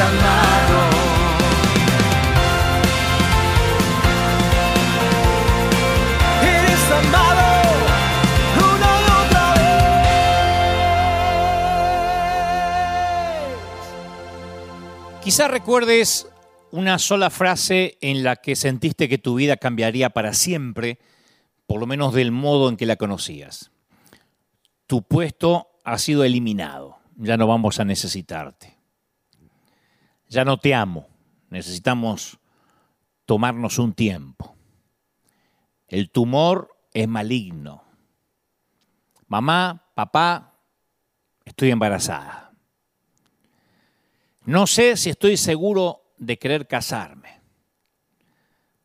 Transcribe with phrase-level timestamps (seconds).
[0.00, 1.00] amado.
[15.48, 16.26] Recuerdes
[16.70, 20.98] una sola frase en la que sentiste que tu vida cambiaría para siempre,
[21.66, 23.70] por lo menos del modo en que la conocías.
[24.86, 28.79] Tu puesto ha sido eliminado, ya no vamos a necesitarte.
[30.30, 31.08] Ya no te amo,
[31.48, 32.38] necesitamos
[33.26, 34.54] tomarnos un tiempo.
[35.88, 37.82] El tumor es maligno.
[39.26, 40.54] Mamá, papá,
[41.44, 42.52] estoy embarazada.
[44.44, 47.40] No sé si estoy seguro de querer casarme.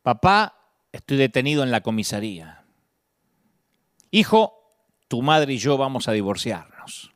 [0.02, 2.64] Papá, estoy detenido en la comisaría.
[4.10, 4.52] Hijo,
[5.06, 7.14] tu madre y yo vamos a divorciarnos.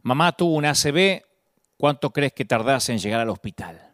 [0.00, 1.31] Mamá tuvo un ACV,
[1.82, 3.90] ¿cuánto crees que tardás en llegar al hospital?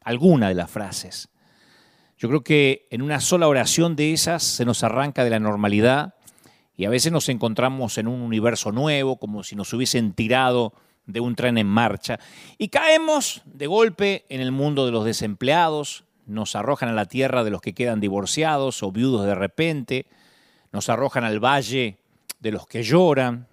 [0.00, 1.28] Alguna de las frases.
[2.16, 6.14] Yo creo que en una sola oración de esas se nos arranca de la normalidad
[6.76, 10.72] y a veces nos encontramos en un universo nuevo, como si nos hubiesen tirado
[11.04, 12.20] de un tren en marcha,
[12.58, 17.42] y caemos de golpe en el mundo de los desempleados, nos arrojan a la tierra
[17.42, 20.06] de los que quedan divorciados o viudos de repente,
[20.70, 21.98] nos arrojan al valle
[22.38, 23.48] de los que lloran.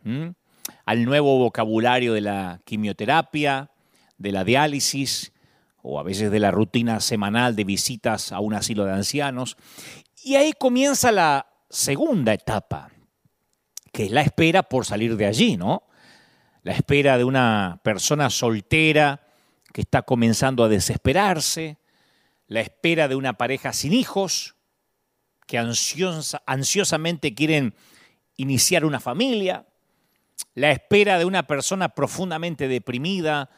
[0.85, 3.71] Al nuevo vocabulario de la quimioterapia,
[4.17, 5.31] de la diálisis
[5.81, 9.57] o a veces de la rutina semanal de visitas a un asilo de ancianos.
[10.23, 12.91] Y ahí comienza la segunda etapa,
[13.91, 15.83] que es la espera por salir de allí, ¿no?
[16.63, 19.21] La espera de una persona soltera
[19.73, 21.79] que está comenzando a desesperarse,
[22.47, 24.55] la espera de una pareja sin hijos,
[25.47, 27.73] que ansiosa- ansiosamente quieren
[28.35, 29.65] iniciar una familia,
[30.53, 33.49] la espera de una persona profundamente deprimida,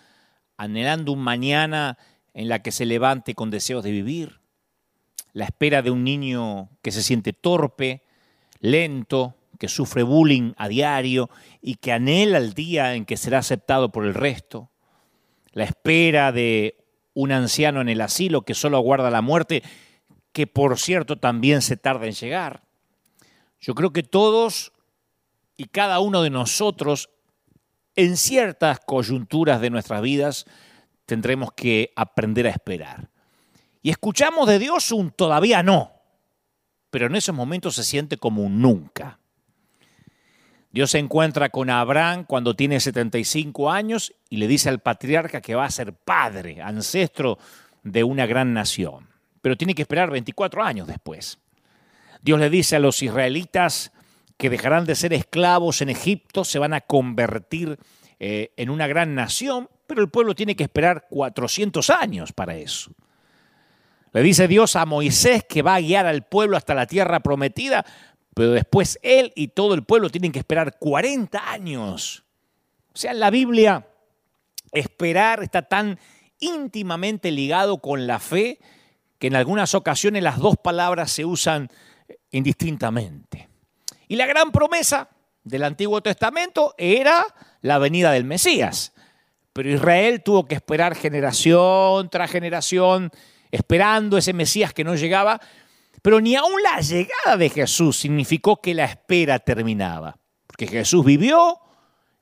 [0.58, 1.98] anhelando un mañana
[2.34, 4.40] en la que se levante con deseos de vivir,
[5.34, 8.04] la espera de un niño que se siente torpe,
[8.60, 11.30] lento, que sufre bullying a diario
[11.62, 14.70] y que anhela el día en que será aceptado por el resto,
[15.54, 16.78] la espera de
[17.14, 19.64] un anciano en el asilo que solo aguarda la muerte,
[20.32, 22.64] que por cierto también se tarda en llegar.
[23.60, 24.74] Yo creo que todos
[25.64, 27.10] y cada uno de nosotros,
[27.96, 30.46] en ciertas coyunturas de nuestras vidas,
[31.06, 33.10] tendremos que aprender a esperar.
[33.82, 35.94] Y escuchamos de Dios un todavía no,
[36.90, 39.20] pero en esos momentos se siente como un nunca.
[40.70, 45.56] Dios se encuentra con Abraham cuando tiene 75 años y le dice al patriarca que
[45.56, 47.38] va a ser padre, ancestro
[47.84, 49.08] de una gran nación.
[49.42, 51.38] Pero tiene que esperar 24 años después.
[52.22, 53.94] Dios le dice a los israelitas
[54.44, 57.80] que dejarán de ser esclavos en Egipto, se van a convertir
[58.20, 62.92] eh, en una gran nación, pero el pueblo tiene que esperar 400 años para eso.
[64.12, 67.86] Le dice Dios a Moisés que va a guiar al pueblo hasta la tierra prometida,
[68.36, 72.26] pero después él y todo el pueblo tienen que esperar 40 años.
[72.94, 73.88] O sea, en la Biblia
[74.74, 75.98] esperar está tan
[76.42, 78.60] íntimamente ligado con la fe
[79.20, 81.70] que en algunas ocasiones las dos palabras se usan
[82.30, 83.53] indistintamente.
[84.08, 85.10] Y la gran promesa
[85.44, 87.26] del Antiguo Testamento era
[87.62, 88.94] la venida del Mesías.
[89.54, 93.12] Pero Israel tuvo que esperar generación tras generación,
[93.52, 95.40] esperando ese Mesías que no llegaba.
[96.02, 100.18] Pero ni aún la llegada de Jesús significó que la espera terminaba.
[100.48, 101.60] Porque Jesús vivió,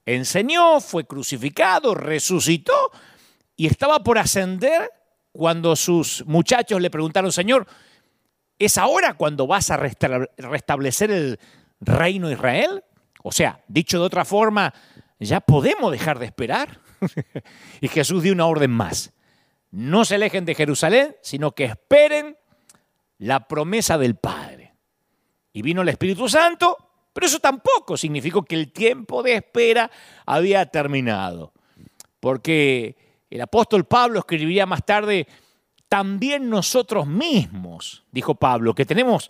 [0.05, 2.91] enseñó, fue crucificado, resucitó
[3.55, 4.91] y estaba por ascender
[5.31, 7.65] cuando sus muchachos le preguntaron, Señor,
[8.59, 11.39] ¿es ahora cuando vas a resta- restablecer el
[11.81, 12.83] reino Israel?
[13.23, 14.73] O sea, dicho de otra forma,
[15.19, 16.79] ¿ya podemos dejar de esperar?
[17.81, 19.11] y Jesús dio una orden más.
[19.71, 22.37] No se alejen de Jerusalén, sino que esperen
[23.17, 24.73] la promesa del Padre.
[25.53, 26.77] Y vino el Espíritu Santo,
[27.13, 29.91] pero eso tampoco significó que el tiempo de espera
[30.25, 31.53] había terminado.
[32.19, 32.95] Porque
[33.29, 35.27] el apóstol Pablo escribiría más tarde,
[35.87, 39.29] también nosotros mismos, dijo Pablo, que tenemos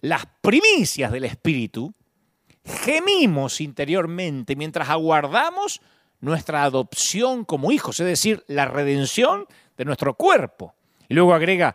[0.00, 1.92] las primicias del Espíritu,
[2.64, 5.80] gemimos interiormente mientras aguardamos
[6.20, 9.46] nuestra adopción como hijos, es decir, la redención
[9.76, 10.74] de nuestro cuerpo.
[11.08, 11.74] Y luego agrega,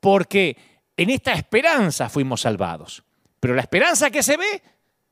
[0.00, 0.56] porque
[0.96, 3.02] en esta esperanza fuimos salvados.
[3.38, 4.62] Pero la esperanza que se ve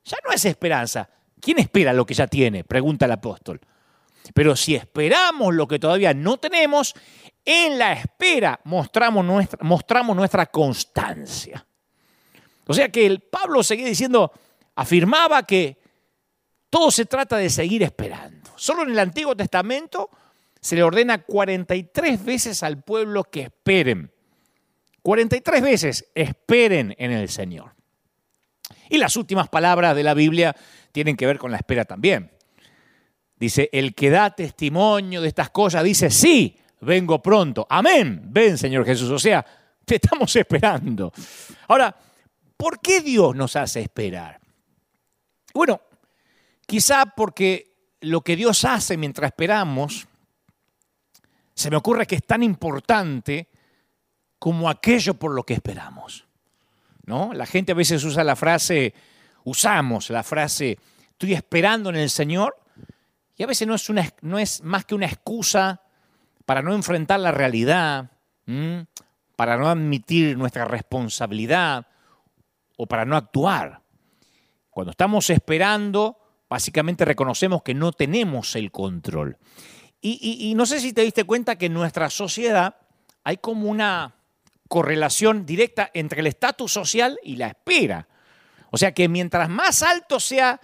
[0.03, 1.09] ya no es esperanza.
[1.39, 2.63] ¿Quién espera lo que ya tiene?
[2.63, 3.59] Pregunta el apóstol.
[4.33, 6.93] Pero si esperamos lo que todavía no tenemos,
[7.43, 11.65] en la espera mostramos nuestra, mostramos nuestra constancia.
[12.71, 14.31] O sea que el Pablo seguía diciendo,
[14.75, 15.77] afirmaba que
[16.69, 18.49] Todo se trata de seguir esperando.
[18.55, 20.09] Solo en el Antiguo Testamento
[20.61, 24.09] se le ordena 43 veces al pueblo que esperen.
[25.01, 27.73] 43 veces esperen en el Señor.
[28.89, 30.55] Y las últimas palabras de la Biblia
[30.93, 32.31] tienen que ver con la espera también.
[33.35, 37.67] Dice, el que da testimonio de estas cosas dice, sí, vengo pronto.
[37.69, 38.21] Amén.
[38.27, 39.09] Ven, Señor Jesús.
[39.09, 39.45] O sea,
[39.83, 41.11] te estamos esperando.
[41.67, 41.93] Ahora,
[42.61, 44.39] ¿por qué Dios nos hace esperar?
[45.51, 45.81] Bueno,
[46.67, 50.07] quizá porque lo que Dios hace mientras esperamos,
[51.55, 53.49] se me ocurre que es tan importante
[54.37, 56.27] como aquello por lo que esperamos.
[57.07, 57.33] ¿No?
[57.33, 58.93] La gente a veces usa la frase,
[59.43, 60.77] usamos la frase,
[61.13, 62.59] estoy esperando en el Señor,
[63.37, 65.81] y a veces no es, una, no es más que una excusa
[66.45, 68.11] para no enfrentar la realidad,
[69.35, 71.87] para no admitir nuestra responsabilidad
[72.77, 73.81] o para no actuar.
[74.69, 76.17] Cuando estamos esperando,
[76.49, 79.37] básicamente reconocemos que no tenemos el control.
[80.03, 82.75] Y, no sé si te diste cuenta que en nuestra sociedad
[83.23, 84.15] hay como una
[84.67, 88.07] correlación directa entre el estatus social y la espera.
[88.71, 90.59] O sea que mientras más alto sea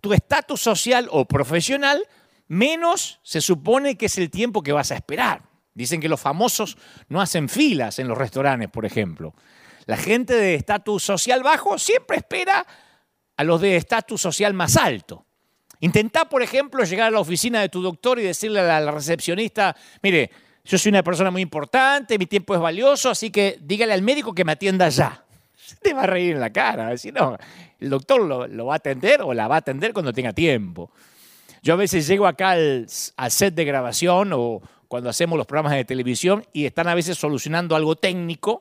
[0.00, 2.02] tu estatus social o profesional,
[2.46, 5.42] menos se supone que es el tiempo que vas a esperar.
[5.74, 6.78] Dicen que los famosos
[7.08, 9.34] no hacen filas en los restaurantes, por ejemplo.
[9.88, 12.66] La gente de estatus social bajo siempre espera
[13.38, 15.24] a los de estatus social más alto.
[15.80, 19.74] Intentá, por ejemplo, llegar a la oficina de tu doctor y decirle a la recepcionista,
[20.02, 20.30] mire,
[20.62, 24.34] yo soy una persona muy importante, mi tiempo es valioso, así que dígale al médico
[24.34, 25.24] que me atienda ya.
[25.82, 27.38] Te va a reír en la cara, decir, no,
[27.80, 30.90] el doctor lo, va a atender o la va a atender cuando tenga tiempo.
[31.62, 35.86] Yo a veces llego acá al, set de grabación o cuando hacemos los programas de
[35.86, 38.60] televisión y están a veces solucionando algo técnico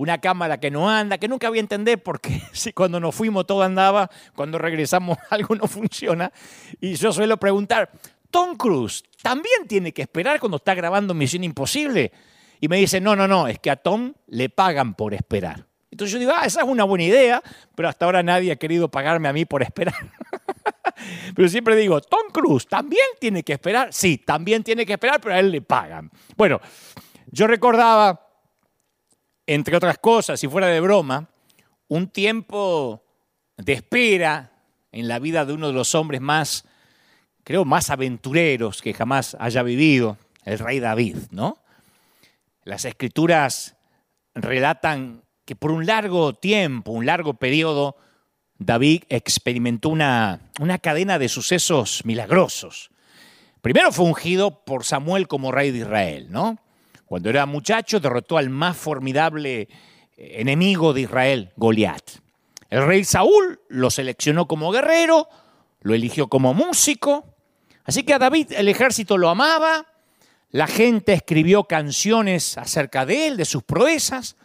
[0.00, 3.46] una cámara que no anda, que nunca voy a entender porque si cuando nos fuimos
[3.46, 6.32] todo andaba, cuando regresamos algo no funciona.
[6.80, 7.90] Y yo suelo preguntar,
[8.30, 12.12] Tom Cruise también tiene que esperar cuando está grabando Misión Imposible.
[12.62, 15.66] Y me dice, no, no, no, es que a Tom le pagan por esperar.
[15.90, 17.42] Entonces yo digo, ah, esa es una buena idea,
[17.74, 19.94] pero hasta ahora nadie ha querido pagarme a mí por esperar.
[21.34, 23.92] pero siempre digo, Tom Cruise también tiene que esperar.
[23.92, 26.10] Sí, también tiene que esperar, pero a él le pagan.
[26.36, 26.58] Bueno,
[27.30, 28.29] yo recordaba
[29.54, 31.28] entre otras cosas, si fuera de broma,
[31.88, 33.02] un tiempo
[33.56, 34.52] de espera
[34.92, 36.64] en la vida de uno de los hombres más,
[37.42, 41.58] creo, más aventureros que jamás haya vivido, el rey David, ¿no?
[42.62, 43.74] Las escrituras
[44.36, 47.96] relatan que por un largo tiempo, un largo periodo,
[48.56, 52.90] David experimentó una, una cadena de sucesos milagrosos.
[53.62, 56.56] Primero fue ungido por Samuel como rey de Israel, ¿no?
[57.10, 59.68] Cuando era muchacho derrotó al más formidable eh,
[60.16, 62.08] enemigo de Israel, Goliat.
[62.68, 65.28] El rey Saúl lo seleccionó como guerrero,
[65.80, 67.34] lo eligió como músico.
[67.82, 69.84] Así que a David el ejército lo amaba,
[70.50, 74.36] la gente escribió canciones acerca de él, de sus proezas.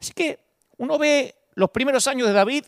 [0.00, 0.38] Así que
[0.78, 2.64] uno ve los primeros años de David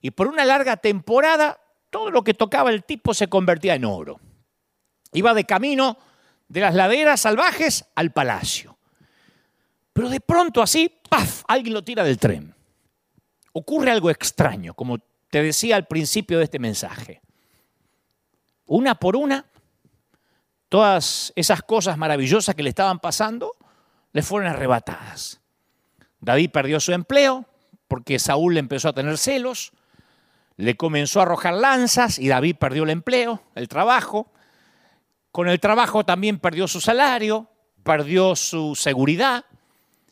[0.00, 1.60] y por una larga temporada
[1.90, 4.20] todo lo que tocaba el tipo se convertía en oro.
[5.12, 5.98] Iba de camino
[6.50, 8.69] de las laderas salvajes al palacio.
[10.00, 11.42] Pero de pronto así, ¡paf!
[11.46, 12.54] Alguien lo tira del tren.
[13.52, 14.96] Ocurre algo extraño, como
[15.28, 17.20] te decía al principio de este mensaje.
[18.64, 19.44] Una por una,
[20.70, 23.52] todas esas cosas maravillosas que le estaban pasando
[24.14, 25.42] le fueron arrebatadas.
[26.18, 27.44] David perdió su empleo
[27.86, 29.70] porque Saúl le empezó a tener celos,
[30.56, 34.32] le comenzó a arrojar lanzas y David perdió el empleo, el trabajo.
[35.30, 37.50] Con el trabajo también perdió su salario,
[37.82, 39.44] perdió su seguridad.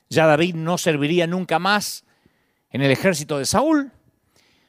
[0.08, 2.04] Ya David no serviría nunca más
[2.70, 3.92] en el ejército de Saúl.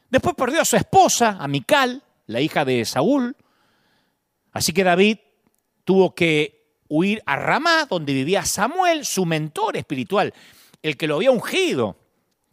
[0.10, 3.36] Después perdió a su esposa, a Mical, la hija de Saúl.
[4.52, 5.20] Así que David
[5.84, 10.34] tuvo que huir a Ramá, donde vivía Samuel, su mentor espiritual,
[10.82, 11.98] el que lo había ungido.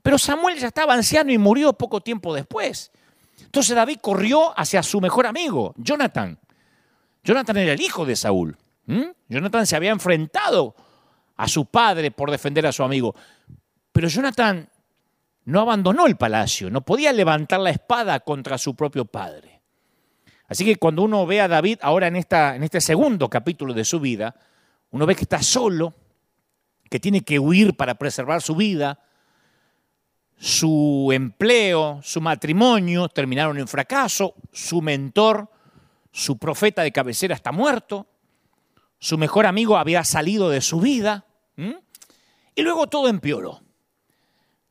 [0.02, 2.92] Pero Samuel ya estaba anciano y murió poco tiempo después.
[3.40, 6.38] Entonces David corrió hacia su mejor amigo, Jonathan.
[7.24, 8.56] Jonathan era el hijo de Saúl.
[9.28, 10.76] Jonathan se había enfrentado
[11.36, 13.14] a su padre por defender a su amigo.
[13.92, 14.68] Pero Jonathan
[15.44, 19.60] no abandonó el palacio, no podía levantar la espada contra su propio padre.
[20.48, 23.84] Así que cuando uno ve a David ahora en, esta, en este segundo capítulo de
[23.84, 24.34] su vida,
[24.90, 25.94] uno ve que está solo,
[26.88, 29.00] que tiene que huir para preservar su vida,
[30.38, 35.50] su empleo, su matrimonio terminaron en fracaso, su mentor
[36.16, 38.06] su profeta de cabecera está muerto,
[38.98, 41.26] su mejor amigo había salido de su vida,
[42.54, 43.60] y luego todo empeoró.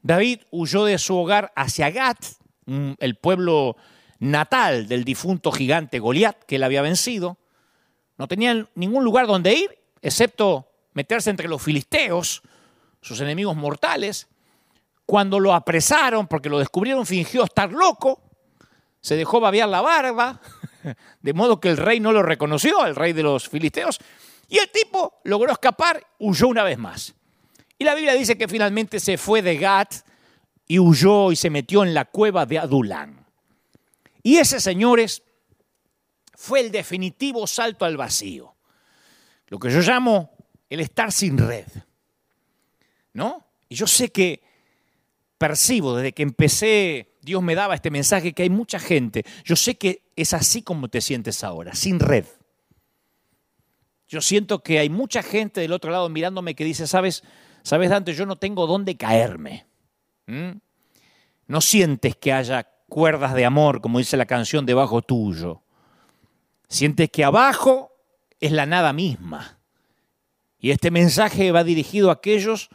[0.02, 2.24] David huyó de su hogar hacia Gat,
[2.66, 3.76] el pueblo
[4.20, 7.38] natal del difunto gigante Goliat que él había vencido.
[8.18, 12.42] No tenían ningún lugar donde ir, excepto meterse entre los filisteos,
[13.02, 14.28] sus enemigos mortales.
[15.06, 18.22] Cuando lo apresaron, porque lo descubrieron, fingió estar loco,
[19.02, 20.42] se dejó babear la barba,
[21.22, 24.00] de modo que el rey no lo reconoció, el rey de los filisteos,
[24.48, 27.16] y el tipo logró escapar, huyó una vez más.
[27.78, 29.94] Y la Biblia dice que finalmente se fue de Gat
[30.68, 33.26] y huyó y se metió en la cueva de Adulán.
[34.24, 35.24] Y ese, señores,
[36.34, 38.56] fue el definitivo salto al vacío.
[39.48, 40.32] Lo que yo llamo
[40.70, 41.68] el estar sin red.
[43.14, 43.46] ¿No?
[43.70, 44.44] Y yo sé que
[45.38, 49.26] percibo desde que empecé, Dios me daba este mensaje, que hay mucha gente.
[49.44, 52.26] Yo sé que es así como te sientes ahora, sin red.
[54.08, 57.24] Yo siento que hay mucha gente del otro lado mirándome que dice, sabes,
[57.64, 59.66] sabes Dante, yo no tengo dónde caerme.
[61.48, 65.64] No sientes que haya cuerdas de amor, como dice la canción, debajo tuyo.
[66.68, 67.92] Sientes que abajo
[68.40, 69.58] es la nada misma.
[70.60, 72.70] Y este mensaje va dirigido a aquellos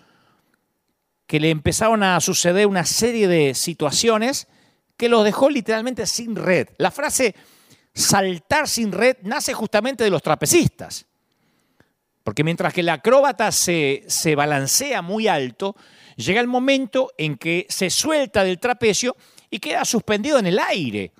[1.30, 4.48] que le empezaron a suceder una serie de situaciones
[4.96, 6.70] que los dejó literalmente sin red.
[6.76, 7.36] La frase
[7.94, 11.06] saltar sin red nace justamente de los trapecistas.
[12.24, 15.76] Porque mientras que el acróbata se, se balancea muy alto,
[16.16, 19.16] llega el momento en que se suelta del trapecio
[19.48, 21.12] y queda suspendido en el aire.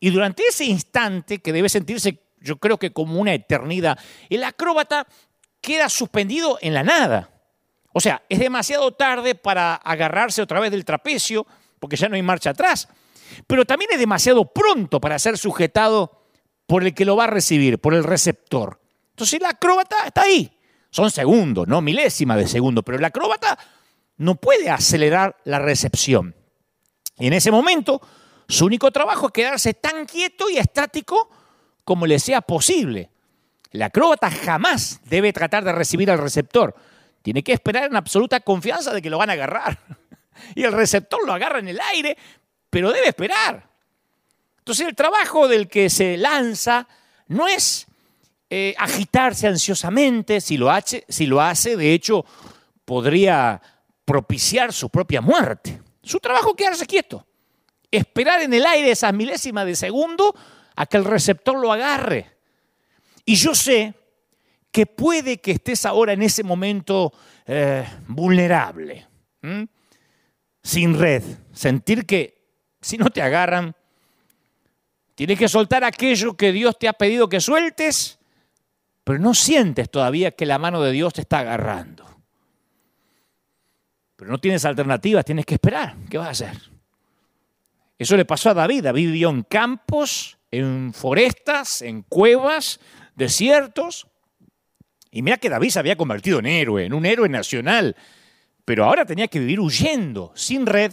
[0.00, 5.06] Y durante ese instante, que debe sentirse yo creo que como una eternidad, el acróbata
[5.60, 7.37] queda suspendido en la nada.
[7.92, 11.46] O sea, es demasiado tarde para agarrarse otra vez del trapecio,
[11.78, 12.88] porque ya no hay marcha atrás.
[13.46, 16.22] Pero también es demasiado pronto para ser sujetado
[16.66, 18.80] por el que lo va a recibir, por el receptor.
[19.10, 20.52] Entonces el acróbata está ahí.
[20.90, 23.58] Son segundos, no milésimas de segundo, pero el acróbata
[24.16, 26.34] no puede acelerar la recepción.
[27.18, 28.00] Y en ese momento,
[28.48, 31.30] su único trabajo es quedarse tan quieto y estático
[31.84, 33.10] como le sea posible.
[33.70, 36.74] El acróbata jamás debe tratar de recibir al receptor.
[37.28, 39.78] Tiene que esperar en absoluta confianza de que lo van a agarrar.
[40.54, 42.16] Y el receptor lo agarra en el aire,
[42.70, 43.68] pero debe esperar.
[44.56, 46.88] Entonces el trabajo del que se lanza
[47.26, 47.86] no es
[48.48, 52.24] eh, agitarse ansiosamente, si lo, hace, si lo hace, de hecho,
[52.86, 53.60] podría
[54.06, 55.82] propiciar su propia muerte.
[56.02, 57.26] Su trabajo es quedarse quieto,
[57.90, 60.34] esperar en el aire esas milésimas de segundo
[60.76, 62.38] a que el receptor lo agarre.
[63.26, 63.92] Y yo sé
[64.70, 67.12] que puede que estés ahora en ese momento
[67.46, 69.06] eh, vulnerable,
[70.62, 71.22] sin red,
[71.52, 72.38] sentir que
[72.80, 73.74] si no te agarran,
[75.14, 78.18] tienes que soltar aquello que Dios te ha pedido que sueltes,
[79.04, 82.04] pero no sientes todavía que la mano de Dios te está agarrando.
[84.16, 85.94] Pero no tienes alternativas, tienes que esperar.
[86.10, 86.60] ¿Qué vas a hacer?
[87.96, 88.82] Eso le pasó a David.
[88.82, 92.80] David vivió en campos, en forestas, en cuevas,
[93.14, 94.08] desiertos.
[95.10, 97.96] Y mira que David se había convertido en héroe, en un héroe nacional.
[98.64, 100.92] Pero ahora tenía que vivir huyendo, sin red,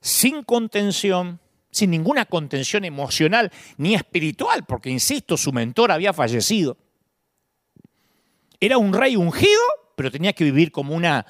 [0.00, 6.76] sin contención, sin ninguna contención emocional ni espiritual, porque, insisto, su mentor había fallecido.
[8.58, 9.62] Era un rey ungido,
[9.94, 11.26] pero tenía que vivir como una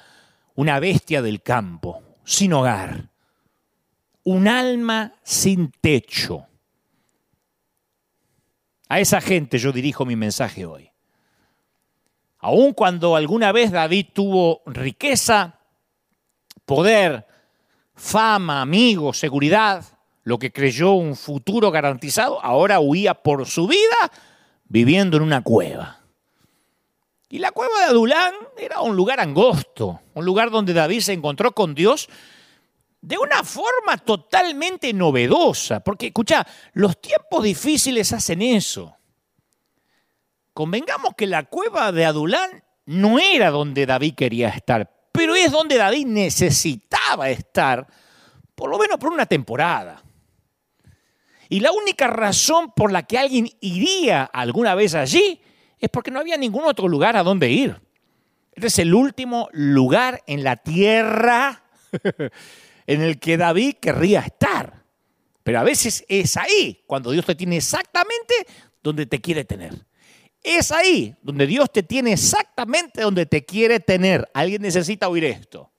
[0.57, 3.11] una bestia del campo, sin hogar,
[4.23, 6.47] un alma sin techo.
[8.89, 10.89] A esa gente yo dirijo mi mensaje hoy.
[12.39, 15.59] Aun cuando alguna vez David tuvo riqueza,
[16.65, 17.25] poder,
[17.95, 19.83] fama, amigos, seguridad,
[20.23, 24.11] lo que creyó un futuro garantizado, ahora huía por su vida
[24.65, 26.01] viviendo en una cueva.
[27.29, 31.53] Y la cueva de Adulán era un lugar angosto, un lugar donde David se encontró
[31.53, 32.07] con Dios
[33.01, 35.79] de una forma totalmente novedosa.
[35.79, 38.96] Porque, escucha, los tiempos difíciles hacen eso.
[40.57, 45.77] Convengamos que la cueva de Adulán no era donde David quería estar, pero es donde
[45.77, 47.85] David necesitaba estar,
[48.55, 50.01] por lo menos por una temporada.
[51.47, 55.39] Y la única razón por la que alguien iría alguna vez allí
[55.77, 57.79] es porque no había ningún otro lugar a donde ir.
[58.51, 61.65] Este es el último lugar en la tierra
[62.87, 64.85] en el que David querría estar.
[65.43, 68.33] Pero a veces es ahí cuando Dios te tiene exactamente
[68.81, 69.85] donde te quiere tener.
[70.49, 74.31] Es ahí donde Dios te tiene exactamente donde te quiere tener.
[74.33, 75.73] Alguien necesita oír esto.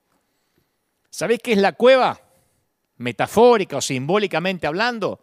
[1.08, 2.20] ¿Sabéis qué es la cueva?
[2.98, 5.22] Metafórica o simbólicamente hablando.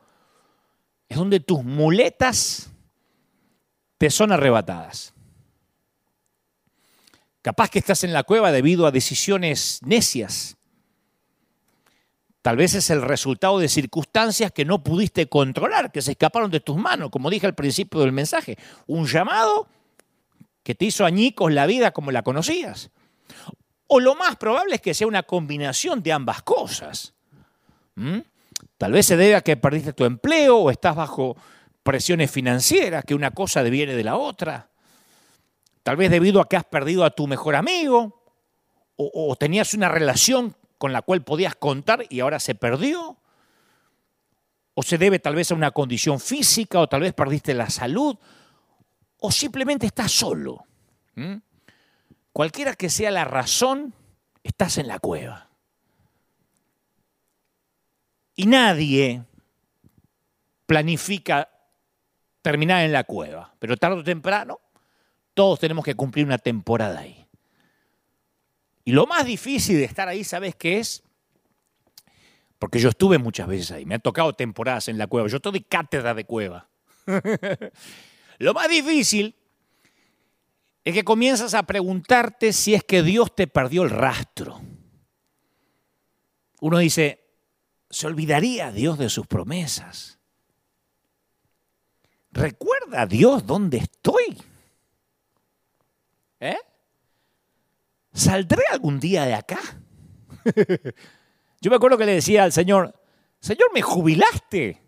[1.08, 2.72] Es donde tus muletas
[4.00, 5.14] te son arrebatadas.
[7.44, 10.58] Capaz que estás en la cueva debido a decisiones necias,
[12.46, 16.60] Tal vez es el resultado de circunstancias que no pudiste controlar, que se escaparon de
[16.60, 18.56] tus manos, como dije al principio del mensaje.
[18.86, 19.68] Un llamado
[20.62, 22.92] que te hizo añicos la vida como la conocías.
[23.88, 27.16] O lo más probable es que sea una combinación de ambas cosas.
[27.96, 28.20] ¿Mm?
[28.78, 31.36] Tal vez se debe a que perdiste tu empleo o estás bajo
[31.82, 34.70] presiones financieras, que una cosa deviene de la otra.
[35.82, 38.22] Tal vez debido a que has perdido a tu mejor amigo
[38.98, 43.18] o, o tenías una relación con la cual podías contar y ahora se perdió?
[44.74, 48.18] ¿O se debe tal vez a una condición física o tal vez perdiste la salud?
[49.20, 50.66] ¿O simplemente estás solo?
[51.16, 51.36] ¿Mm?
[52.34, 53.94] Cualquiera que sea la razón,
[54.44, 55.50] estás en la cueva.
[58.36, 59.24] Y nadie
[60.66, 61.50] planifica
[62.42, 64.60] terminar en la cueva, pero tarde o temprano
[65.34, 67.25] todos tenemos que cumplir una temporada ahí.
[68.86, 71.04] Y lo más difícil de estar ahí, ¿sabes qué es?
[72.60, 75.62] Porque yo estuve muchas veces ahí, me han tocado temporadas en la cueva, yo estoy
[75.62, 76.70] cátedra de cueva.
[78.38, 79.36] lo más difícil
[80.84, 84.62] es que comienzas a preguntarte si es que Dios te perdió el rastro.
[86.62, 87.26] Uno dice,
[87.90, 90.20] ¿se olvidaría Dios de sus promesas?
[92.32, 94.38] ¿Recuerda Dios dónde estoy?
[96.40, 96.58] ¿Eh?
[98.16, 99.60] ¿Saldré algún día de acá?
[101.62, 103.00] Yo me acuerdo que le decía al Señor,
[103.40, 104.82] Señor, me jubilaste.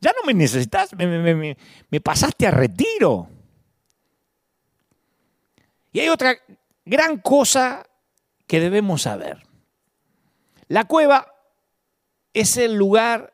[0.00, 3.28] Ya no me necesitas, me, pasaste a retiro.
[5.92, 6.36] Y hay otra
[6.84, 7.86] gran cosa
[8.46, 9.46] que debemos saber.
[10.68, 11.34] La cueva
[12.34, 13.32] es el lugar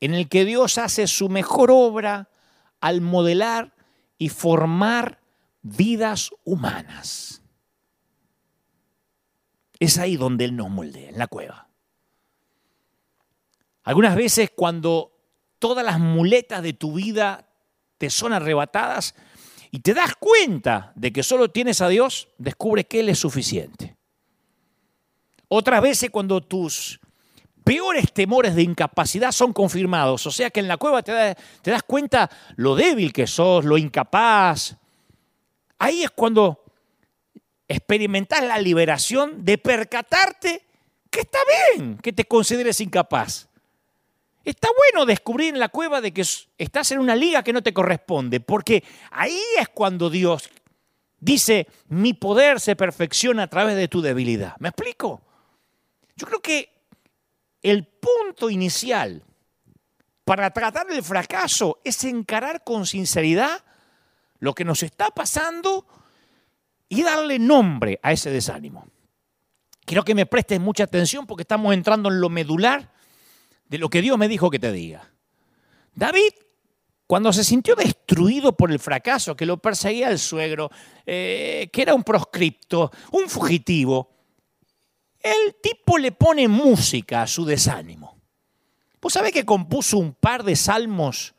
[0.00, 2.28] en el que Dios hace su mejor obra
[2.80, 3.74] al modelar
[4.18, 5.20] y formar
[5.62, 7.39] vidas humanas.
[9.80, 11.66] Es ahí donde Él nos moldea, en la cueva.
[13.82, 15.10] Algunas veces cuando
[15.58, 17.48] todas las muletas de tu vida
[17.98, 19.14] te son arrebatadas
[19.70, 23.96] y te das cuenta de que solo tienes a Dios, descubres que Él es suficiente.
[25.48, 27.00] Otras veces cuando tus
[27.64, 31.82] peores temores de incapacidad son confirmados, o sea que en la cueva te, te das
[31.82, 34.76] cuenta lo débil que sos, lo incapaz.
[35.78, 36.64] Ahí es cuando
[37.70, 40.64] experimentar la liberación de percatarte
[41.08, 41.38] que está
[41.72, 43.48] bien que te consideres incapaz.
[44.44, 46.24] Está bueno descubrir en la cueva de que
[46.58, 50.50] estás en una liga que no te corresponde, porque ahí es cuando Dios
[51.20, 54.56] dice, mi poder se perfecciona a través de tu debilidad.
[54.58, 55.22] ¿Me explico?
[56.16, 56.72] Yo creo que
[57.62, 59.22] el punto inicial
[60.24, 63.62] para tratar el fracaso es encarar con sinceridad
[64.40, 65.86] lo que nos está pasando
[66.90, 68.86] y darle nombre a ese desánimo.
[69.86, 72.92] Quiero que me prestes mucha atención porque estamos entrando en lo medular
[73.68, 75.08] de lo que Dios me dijo que te diga.
[75.94, 76.32] David,
[77.06, 80.70] cuando se sintió destruido por el fracaso, que lo perseguía el suegro,
[81.06, 84.10] eh, que era un proscripto, un fugitivo,
[85.20, 88.18] el tipo le pone música a su desánimo.
[89.00, 91.34] ¿Vos sabés que compuso un par de salmos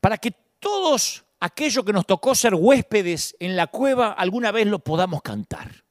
[0.00, 4.78] para que todos aquello que nos tocó ser huéspedes en la cueva, alguna vez lo
[4.78, 5.84] podamos cantar.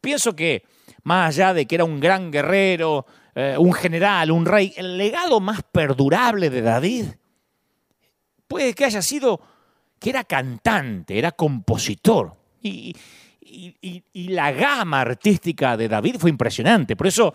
[0.00, 0.64] Pienso que,
[1.04, 5.40] más allá de que era un gran guerrero, eh, un general, un rey, el legado
[5.40, 7.06] más perdurable de David
[8.48, 9.40] puede que haya sido
[9.98, 12.36] que era cantante, era compositor.
[12.60, 12.94] Y,
[13.40, 16.96] y la gama artística de David fue impresionante.
[16.96, 17.34] Por eso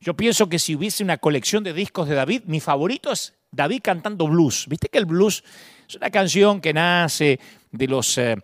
[0.00, 3.80] yo pienso que si hubiese una colección de discos de David, mi favorito es David
[3.82, 4.66] cantando blues.
[4.68, 5.42] ¿Viste que el blues
[5.88, 7.38] es una canción que nace
[7.78, 8.36] eh,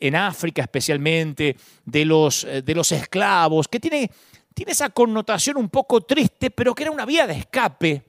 [0.00, 4.10] en África especialmente, de los, eh, de los esclavos, que tiene,
[4.54, 8.02] tiene esa connotación un poco triste, pero que era una vía de escape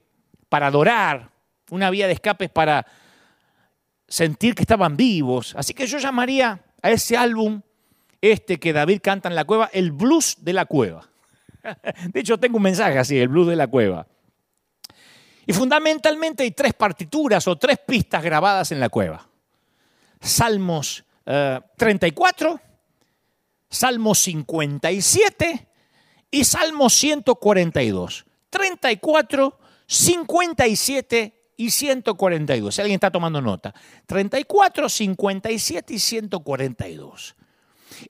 [0.47, 1.29] para adorar,
[1.69, 2.85] una vía de escape para
[4.07, 5.53] sentir que estaban vivos.
[5.55, 7.61] Así que yo llamaría a ese álbum,
[8.21, 11.07] este que David canta en la cueva, el blues de la cueva.
[12.11, 14.07] De hecho, tengo un mensaje así, el blues de la cueva.
[15.49, 19.27] Y fundamentalmente hay tres partituras o tres pistas grabadas en la cueva.
[20.21, 21.03] Salmos
[21.75, 22.59] 34, eh,
[23.67, 25.67] Salmos 57
[26.29, 28.25] y Salmos 142.
[28.51, 32.75] 34, 57 y 142.
[32.75, 33.73] Si alguien está tomando nota.
[34.05, 37.35] 34, 57 y 142.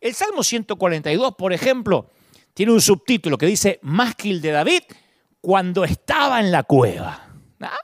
[0.01, 2.09] El Salmo 142, por ejemplo,
[2.53, 4.81] tiene un subtítulo que dice Másquil de David
[5.39, 7.27] cuando estaba en la cueva.
[7.61, 7.77] ¿Ah?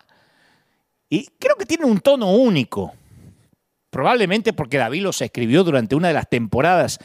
[1.09, 2.93] Y creo que tiene un tono único.
[3.89, 6.99] Probablemente porque David los escribió durante una de las temporadas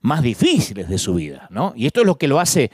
[0.00, 1.46] más difíciles de su vida.
[1.50, 1.72] ¿no?
[1.76, 2.70] Y esto es lo que lo hace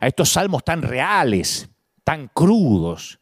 [0.00, 1.68] a estos salmos tan reales,
[2.04, 3.18] tan crudos.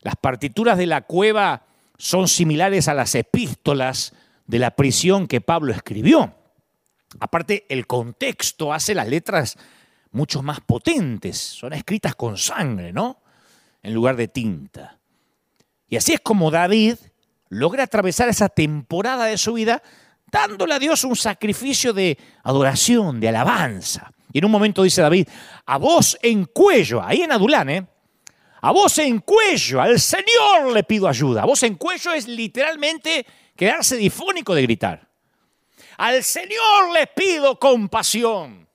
[0.00, 1.66] Las partituras de la cueva
[1.98, 4.14] son similares a las epístolas
[4.46, 6.34] de la prisión que Pablo escribió.
[7.20, 9.56] Aparte, el contexto hace las letras
[10.10, 13.20] mucho más potentes, son escritas con sangre, ¿no?
[13.82, 14.97] En lugar de tinta.
[15.88, 16.96] Y así es como David
[17.48, 19.82] logra atravesar esa temporada de su vida
[20.30, 24.12] dándole a Dios un sacrificio de adoración, de alabanza.
[24.32, 25.26] Y en un momento dice David,
[25.64, 27.86] a voz en cuello, ahí en Adulán, ¿eh?
[28.60, 31.42] A voz en cuello, al Señor le pido ayuda.
[31.42, 33.24] A voz en cuello es literalmente
[33.56, 35.08] quedarse difónico de gritar.
[35.96, 38.68] Al Señor le pido compasión.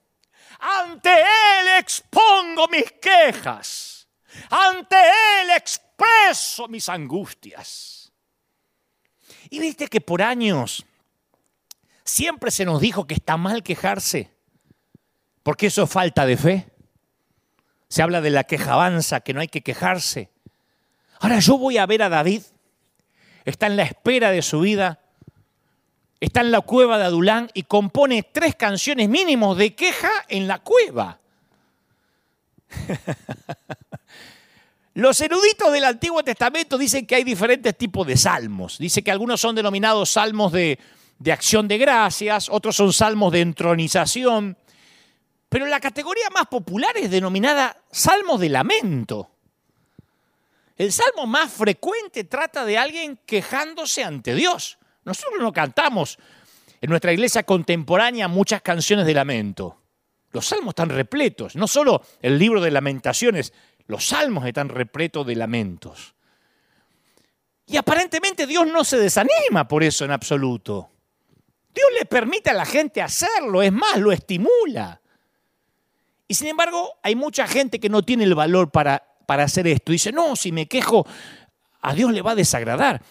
[0.60, 4.08] Ante Él expongo mis quejas.
[4.50, 5.50] Ante Él
[5.94, 8.12] expreso mis angustias.
[9.50, 10.86] Y viste que por años
[12.04, 14.32] siempre se nos dijo que está mal quejarse,
[15.44, 16.70] porque eso es falta de fe.
[17.88, 20.32] Se habla de la quejabanza, que no hay que quejarse.
[21.20, 22.42] Ahora yo voy a ver a David,
[23.46, 25.00] está en la espera de su vida,
[26.20, 30.60] está en la cueva de Adulán y compone tres canciones mínimos de queja en la
[30.60, 31.20] cueva.
[34.96, 38.78] Los eruditos del Antiguo Testamento dicen que hay diferentes tipos de salmos.
[38.78, 40.78] Dice que algunos son denominados salmos de,
[41.18, 44.58] de acción de gracias, otros son salmos de entronización,
[45.50, 49.30] pero la categoría más popular es denominada salmos de lamento.
[50.76, 54.78] El salmo más frecuente trata de alguien quejándose ante Dios.
[55.06, 56.18] Nosotros no cantamos
[56.82, 59.80] en nuestra iglesia contemporánea muchas canciones de lamento.
[60.32, 63.54] Los salmos están repletos, no solo el libro de lamentaciones,
[63.88, 66.16] los salmos están repletos de lamentos.
[67.66, 70.90] Y aparentemente Dios no se desanima por eso en absoluto.
[71.74, 75.02] Dios le permite a la gente hacerlo, es más, lo estimula.
[76.28, 79.92] Y sin embargo, hay mucha gente que no tiene el valor para, para hacer esto.
[79.92, 81.06] Dice, no, si me quejo,
[81.82, 83.02] a Dios le va a desagradar.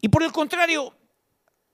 [0.00, 0.94] Y por el contrario,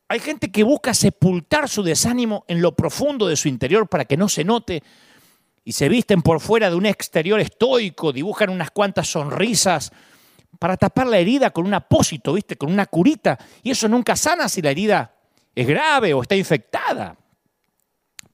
[0.08, 4.16] hay gente que busca sepultar su desánimo en lo profundo de su interior para que
[4.16, 4.82] no se note
[5.64, 9.92] y se visten por fuera de un exterior estoico, dibujan unas cuantas sonrisas
[10.58, 12.56] para tapar la herida con un apósito, ¿viste?
[12.56, 13.38] Con una curita.
[13.62, 15.14] Y eso nunca sana si la herida
[15.54, 17.16] es grave o está infectada.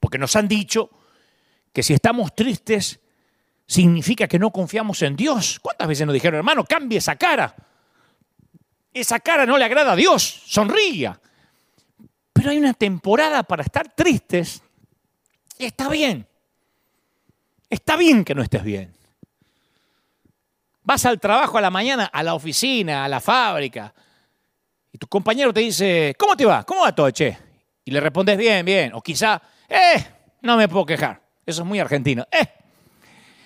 [0.01, 0.91] Porque nos han dicho
[1.73, 3.01] que si estamos tristes
[3.67, 5.59] significa que no confiamos en Dios.
[5.61, 7.55] ¿Cuántas veces nos dijeron, hermano, cambie esa cara?
[8.93, 11.21] Esa cara no le agrada a Dios, sonría.
[12.33, 14.63] Pero hay una temporada para estar tristes
[15.59, 16.28] y está bien.
[17.71, 18.95] Está bien que no estés bien.
[20.83, 23.93] Vas al trabajo a la mañana, a la oficina, a la fábrica,
[24.93, 26.65] y tu compañero te dice, ¿cómo te va?
[26.65, 27.09] ¿Cómo va todo?
[27.09, 28.93] Y le respondes bien, bien.
[28.95, 30.05] O quizá, eh,
[30.43, 31.21] no me puedo quejar.
[31.45, 32.27] Eso es muy argentino.
[32.31, 32.47] Eh,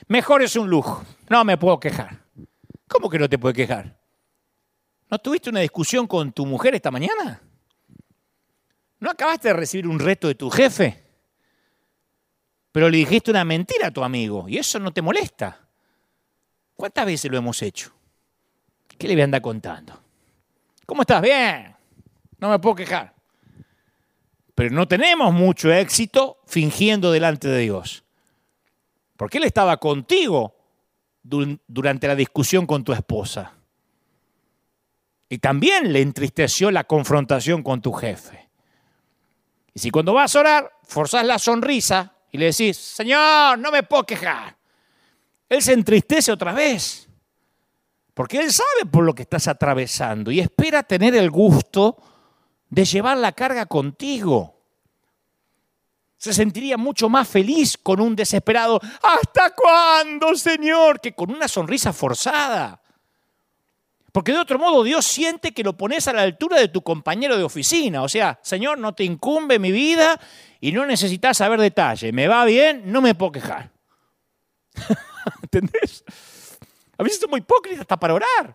[0.08, 1.04] mejor es un lujo.
[1.28, 2.20] No me puedo quejar.
[2.88, 3.98] ¿Cómo que no te puedes quejar?
[5.10, 7.42] ¿No tuviste una discusión con tu mujer esta mañana?
[9.00, 11.01] ¿No acabaste de recibir un reto de tu jefe?
[12.72, 15.60] Pero le dijiste una mentira a tu amigo y eso no te molesta.
[16.74, 17.92] ¿Cuántas veces lo hemos hecho?
[18.98, 20.02] ¿Qué le voy a andar contando?
[20.86, 21.20] ¿Cómo estás?
[21.20, 21.76] Bien.
[22.38, 23.14] No me puedo quejar.
[24.54, 28.04] Pero no tenemos mucho éxito fingiendo delante de Dios.
[29.16, 30.56] Porque Él estaba contigo
[31.22, 33.52] durante la discusión con tu esposa.
[35.28, 38.48] Y también le entristeció la confrontación con tu jefe.
[39.72, 43.82] Y si cuando vas a orar forzás la sonrisa y le decís, Señor, no me
[43.82, 44.56] puedo quejar,
[45.48, 47.08] Él se entristece otra vez.
[48.14, 51.96] Porque Él sabe por lo que estás atravesando y espera tener el gusto
[52.68, 54.58] de llevar la carga contigo.
[56.18, 61.00] Se sentiría mucho más feliz con un desesperado, ¿hasta cuándo, Señor?
[61.00, 62.81] que con una sonrisa forzada.
[64.12, 67.36] Porque de otro modo Dios siente que lo pones a la altura de tu compañero
[67.38, 68.02] de oficina.
[68.02, 70.20] O sea, Señor, no te incumbe mi vida
[70.60, 72.12] y no necesitas saber detalle.
[72.12, 73.72] Me va bien, no me puedo quejar.
[75.42, 76.04] ¿Entendés?
[76.98, 78.54] A veces muy hipócrita hasta para orar.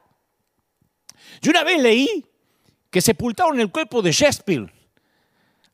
[1.42, 2.26] Yo una vez leí
[2.92, 4.72] que sepultaron el cuerpo de Shakespeare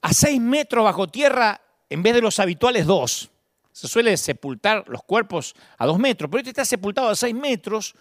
[0.01, 3.29] a seis metros bajo tierra en vez de los habituales dos.
[3.73, 7.95] Se suele sepultar los cuerpos a dos metros, pero este está sepultado a seis metros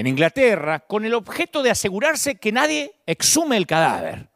[0.00, 4.30] en Inglaterra con el objeto de asegurarse que nadie exhume el cadáver.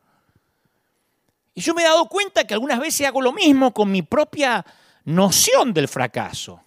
[1.55, 4.63] Y yo me he dado cuenta que algunas veces hago lo mismo con mi propia
[5.05, 6.61] noción del fracaso.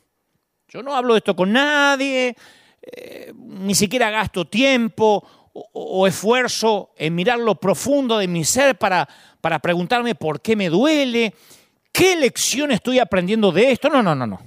[0.68, 2.36] Yo no hablo de esto con nadie,
[2.82, 9.08] eh, ni siquiera gasto tiempo o, esfuerzo en mirar lo profundo de mi ser para,
[9.42, 11.36] para preguntarme por qué me duele,
[11.92, 13.90] qué lección estoy aprendiendo de esto.
[13.90, 14.42] No, no, no, no.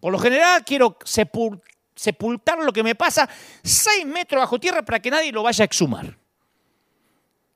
[0.00, 1.62] Por lo general quiero sepul-
[2.04, 3.28] sepultar lo que me pasa
[3.62, 6.16] seis metros bajo tierra para que nadie lo vaya a exhumar.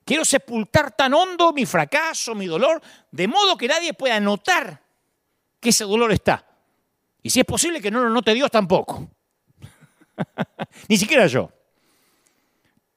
[0.03, 2.81] Quiero sepultar tan hondo mi fracaso, mi dolor,
[3.11, 4.81] de modo que nadie pueda notar
[5.59, 6.43] que ese dolor está.
[7.21, 9.07] Y si es posible que no lo note Dios tampoco.
[10.87, 11.51] Ni siquiera yo.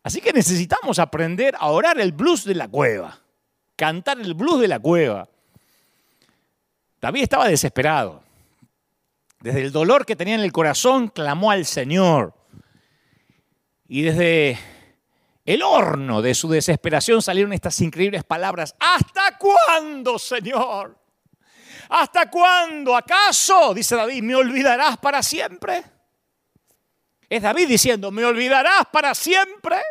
[0.02, 3.20] Así que necesitamos aprender a orar el blues de la cueva,
[3.76, 5.28] cantar el blues de la cueva.
[7.00, 8.22] David estaba desesperado.
[9.42, 12.32] Desde el dolor que tenía en el corazón, clamó al Señor.
[13.88, 14.56] Y desde
[15.44, 18.76] el horno de su desesperación salieron estas increíbles palabras.
[18.78, 20.96] ¿Hasta cuándo, Señor?
[21.88, 22.96] ¿Hasta cuándo?
[22.96, 25.82] ¿Acaso, dice David, me olvidarás para siempre?
[27.28, 29.82] Es David diciendo, ¿me olvidarás para siempre?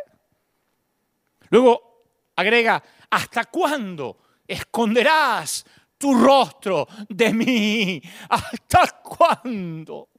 [1.49, 2.05] Luego
[2.37, 5.65] agrega, ¿hasta cuándo esconderás
[6.01, 8.01] tu rostro de mí?
[8.27, 10.09] ¿Hasta cuándo?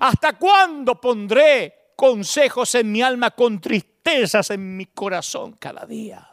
[0.00, 6.28] ¿Hasta cuándo pondré consejos en mi alma con tristezas en mi corazón cada día?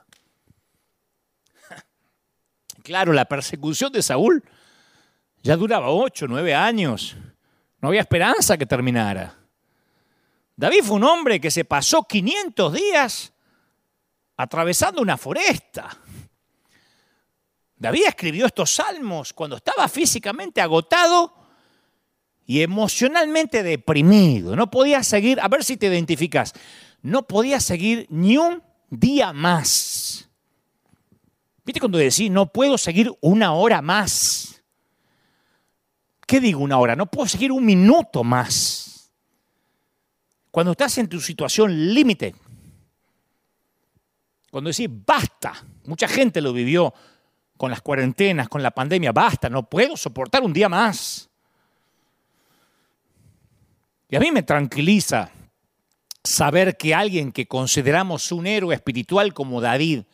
[2.83, 4.43] Claro, la persecución de Saúl
[5.43, 7.15] ya duraba ocho, nueve años.
[7.79, 9.37] No había esperanza que terminara.
[10.55, 13.33] David fue un hombre que se pasó 500 días
[14.35, 15.95] atravesando una foresta.
[17.81, 21.33] David escribió estos salmos cuando estaba físicamente agotado
[22.45, 24.55] y emocionalmente deprimido.
[24.55, 26.53] No podía seguir, a ver si te identificas,
[27.01, 30.29] no podía seguir ni un día más.
[31.65, 34.61] ¿Viste cuando decís, no puedo seguir una hora más?
[36.27, 36.95] ¿Qué digo una hora?
[36.95, 39.11] No puedo seguir un minuto más.
[40.51, 42.35] Cuando estás en tu situación límite,
[44.51, 46.93] cuando decís basta, mucha gente lo vivió
[47.61, 51.29] con las cuarentenas, con la pandemia, basta, no puedo soportar un día más.
[54.09, 55.29] Y a mí me tranquiliza
[56.23, 60.05] saber que alguien que consideramos un héroe espiritual como David,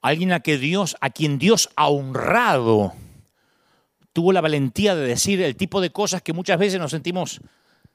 [0.00, 2.92] alguien a, quien Dios ha honrado,
[4.12, 7.40] tuvo la valentía de decir el tipo de cosas que muchas veces nos sentimos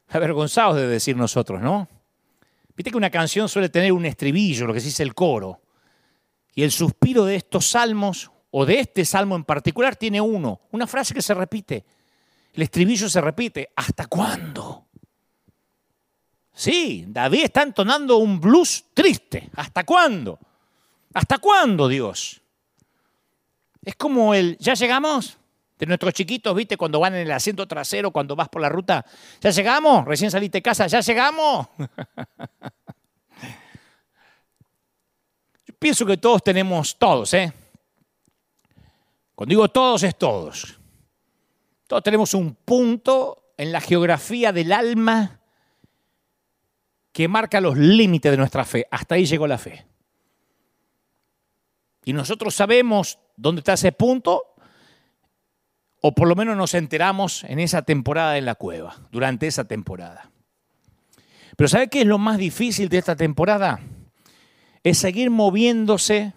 [0.09, 1.87] avergonzados de decir nosotros, ¿no?
[2.75, 5.61] Viste que una canción suele tener un estribillo, lo que se dice el coro.
[6.53, 10.87] Y el suspiro de estos salmos, o de este salmo en particular, tiene uno, una
[10.87, 11.83] frase que se repite.
[12.53, 14.85] El estribillo se repite, ¿hasta cuándo?
[16.53, 19.49] Sí, David está entonando un blues triste.
[19.57, 20.39] ¿Hasta cuándo?
[21.13, 22.41] ¿Hasta cuándo, Dios?
[23.83, 25.37] Es como el, ¿ya llegamos?
[25.77, 26.77] De nuestros chiquitos, ¿viste?
[26.77, 29.05] Cuando van en el asiento trasero, cuando vas por la ruta.
[29.41, 30.05] ¿Ya llegamos?
[30.05, 31.67] Recién saliste de casa, ¿ya llegamos?
[35.67, 37.51] Yo pienso que todos tenemos, todos, ¿eh?
[39.35, 40.79] Cuando digo todos, es todos.
[41.87, 45.41] Todos tenemos un punto en la geografía del alma
[47.11, 48.87] que marca los límites de nuestra fe.
[48.89, 49.85] Hasta ahí llegó la fe.
[52.05, 54.55] Y nosotros sabemos dónde está ese punto,
[56.01, 60.29] o por lo menos nos enteramos en esa temporada en la cueva, durante esa temporada.
[61.55, 63.79] Pero ¿sabe qué es lo más difícil de esta temporada?
[64.83, 66.33] Es seguir moviéndose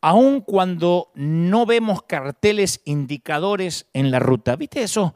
[0.00, 4.56] aun cuando no vemos carteles indicadores en la ruta.
[4.56, 5.14] ¿Viste eso?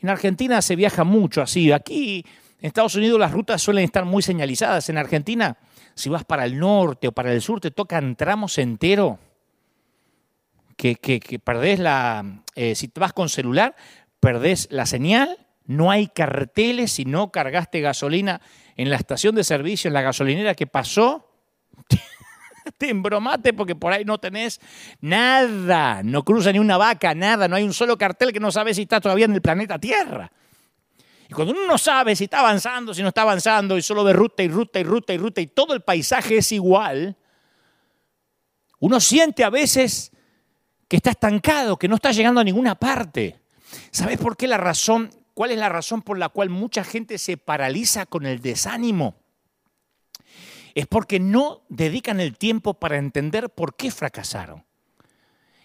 [0.00, 1.70] En Argentina se viaja mucho así.
[1.72, 2.24] Aquí
[2.60, 4.88] en Estados Unidos las rutas suelen estar muy señalizadas.
[4.88, 5.58] En Argentina,
[5.94, 9.18] si vas para el norte o para el sur, te tocan tramos enteros
[10.76, 12.42] que, que, que perdés la...
[12.54, 13.76] eh, si te vas con celular,
[14.18, 18.40] perdés la señal, no hay carteles si no cargaste gasolina
[18.76, 21.28] en la estación de servicio, en la gasolinera que pasó.
[22.78, 24.60] te embromate porque por ahí no tenés
[25.00, 28.74] nada, no cruza ni una vaca, nada, no hay un solo cartel que no sabe
[28.74, 30.30] si está todavía en el planeta Tierra.
[31.28, 34.12] Y cuando uno no sabe si está avanzando, si no está avanzando, y solo ve
[34.12, 37.16] ruta y ruta y ruta y ruta, y todo el paisaje es igual,
[38.80, 40.12] uno siente a veces
[40.88, 43.40] que está estancado, que no está llegando a ninguna parte.
[43.90, 45.10] ¿Sabes por qué la razón?
[45.34, 49.21] ¿Cuál es la razón por la cual mucha gente se paraliza con el desánimo?
[50.74, 54.64] Es porque no dedican el tiempo para entender por qué fracasaron.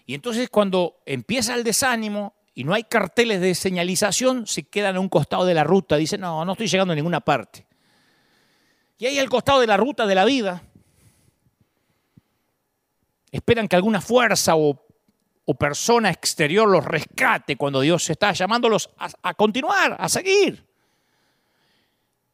[0.06, 5.00] Y entonces cuando empieza el desánimo y no hay carteles de señalización, se quedan a
[5.00, 5.96] un costado de la ruta.
[5.96, 7.66] Dicen, no, no estoy llegando a ninguna parte.
[8.98, 10.62] Y ahí al costado de la ruta de la vida,
[13.30, 14.84] esperan que alguna fuerza o,
[15.58, 20.66] persona exterior los rescate cuando Dios está llamándolos a continuar, a seguir.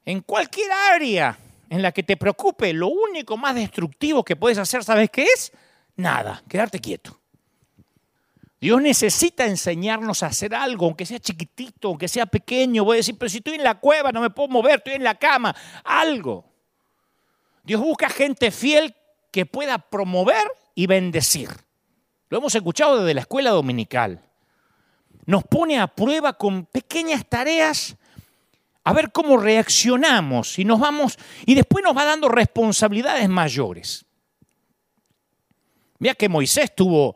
[0.05, 1.39] En cualquier área
[1.75, 5.53] en la que te preocupe, lo único más destructivo que puedes hacer, ¿sabes qué es?
[5.97, 7.21] Nada, quedarte quieto.
[8.61, 12.85] Dios necesita enseñarnos a hacer algo, aunque sea chiquitito, aunque sea pequeño.
[12.85, 15.05] Voy a decir, pero si estoy en la cueva, no me puedo mover, estoy en
[15.05, 16.45] la cama, algo.
[17.65, 18.95] Dios busca gente fiel
[19.31, 21.51] que pueda promover y bendecir.
[22.31, 24.23] Lo hemos escuchado desde la escuela dominical.
[25.27, 27.97] Nos pone a prueba con pequeñas tareas
[28.85, 34.05] a ver cómo reaccionamos y nos vamos y después nos va dando responsabilidades mayores.
[35.99, 37.15] Mira que Moisés tuvo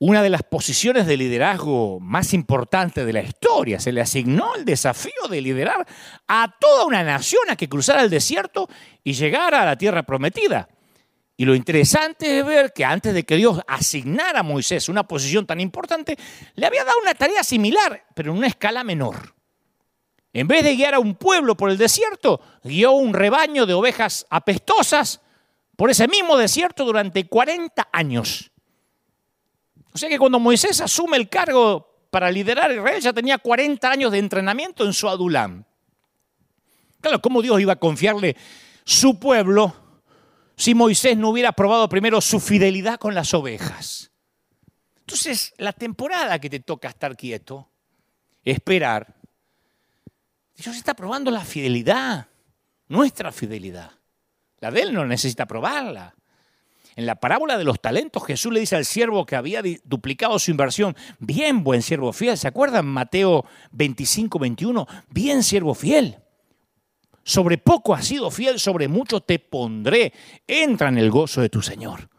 [0.00, 3.78] una de las posiciones de liderazgo más importantes de la historia.
[3.78, 5.86] Se le asignó el desafío de liderar
[6.26, 8.68] a toda una nación a que cruzara el desierto
[9.04, 10.68] y llegara a la tierra prometida.
[11.36, 15.46] Y lo interesante es ver que antes de que Dios asignara a Moisés una posición
[15.46, 16.16] tan importante,
[16.54, 19.39] le había dado una tarea similar, pero en una escala menor.
[20.32, 24.26] En vez de guiar a un pueblo por el desierto, guió un rebaño de ovejas
[24.30, 25.20] apestosas
[25.76, 28.52] por ese mismo desierto durante 40 años.
[29.92, 34.12] O sea que cuando Moisés asume el cargo para liderar Israel, ya tenía 40 años
[34.12, 35.66] de entrenamiento en su adulán.
[37.00, 38.36] Claro, ¿cómo Dios iba a confiarle
[38.84, 39.74] su pueblo
[40.56, 44.12] si Moisés no hubiera probado primero su fidelidad con las ovejas?
[45.00, 47.68] Entonces, la temporada que te toca estar quieto,
[48.44, 49.16] esperar,
[50.60, 52.26] Dios está probando la fidelidad,
[52.88, 53.92] nuestra fidelidad.
[54.58, 56.14] La de Él no necesita probarla.
[56.96, 60.50] En la parábola de los talentos, Jesús le dice al siervo que había duplicado su
[60.50, 64.86] inversión, bien buen siervo fiel, ¿se acuerdan Mateo 25, 21?
[65.08, 66.18] Bien siervo fiel.
[67.24, 70.12] Sobre poco has sido fiel, sobre mucho te pondré.
[70.46, 72.10] Entra en el gozo de tu Señor.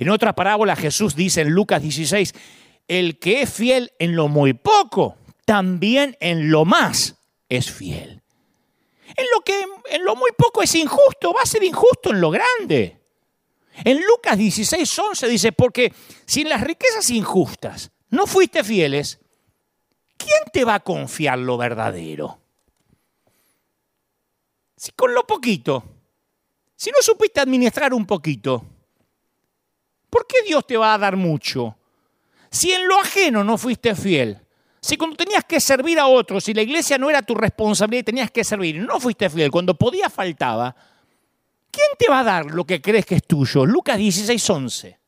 [0.00, 2.34] En otra parábola Jesús dice en Lucas 16,
[2.88, 7.21] el que es fiel en lo muy poco, también en lo más
[7.56, 8.22] es fiel.
[9.16, 12.30] En lo que en lo muy poco es injusto, va a ser injusto en lo
[12.30, 13.00] grande.
[13.84, 15.92] En Lucas 16, 11 dice, porque
[16.26, 19.18] si en las riquezas injustas no fuiste fieles,
[20.16, 22.38] ¿quién te va a confiar lo verdadero?
[24.76, 25.84] Si con lo poquito,
[26.74, 28.64] si no supiste administrar un poquito,
[30.10, 31.76] ¿por qué Dios te va a dar mucho?
[32.50, 34.42] Si en lo ajeno no fuiste fiel,
[34.82, 38.04] si cuando tenías que servir a otros, si la iglesia no era tu responsabilidad y
[38.04, 40.76] tenías que servir, no fuiste fiel, cuando podía faltaba,
[41.72, 43.64] ¿Quién te va a dar lo que crees que es tuyo?
[43.64, 44.98] Lucas 16, 11.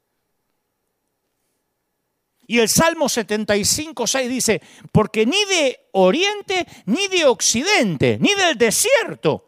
[2.46, 8.56] Y el Salmo 75, 6 dice, porque ni de oriente, ni de occidente, ni del
[8.56, 9.44] desierto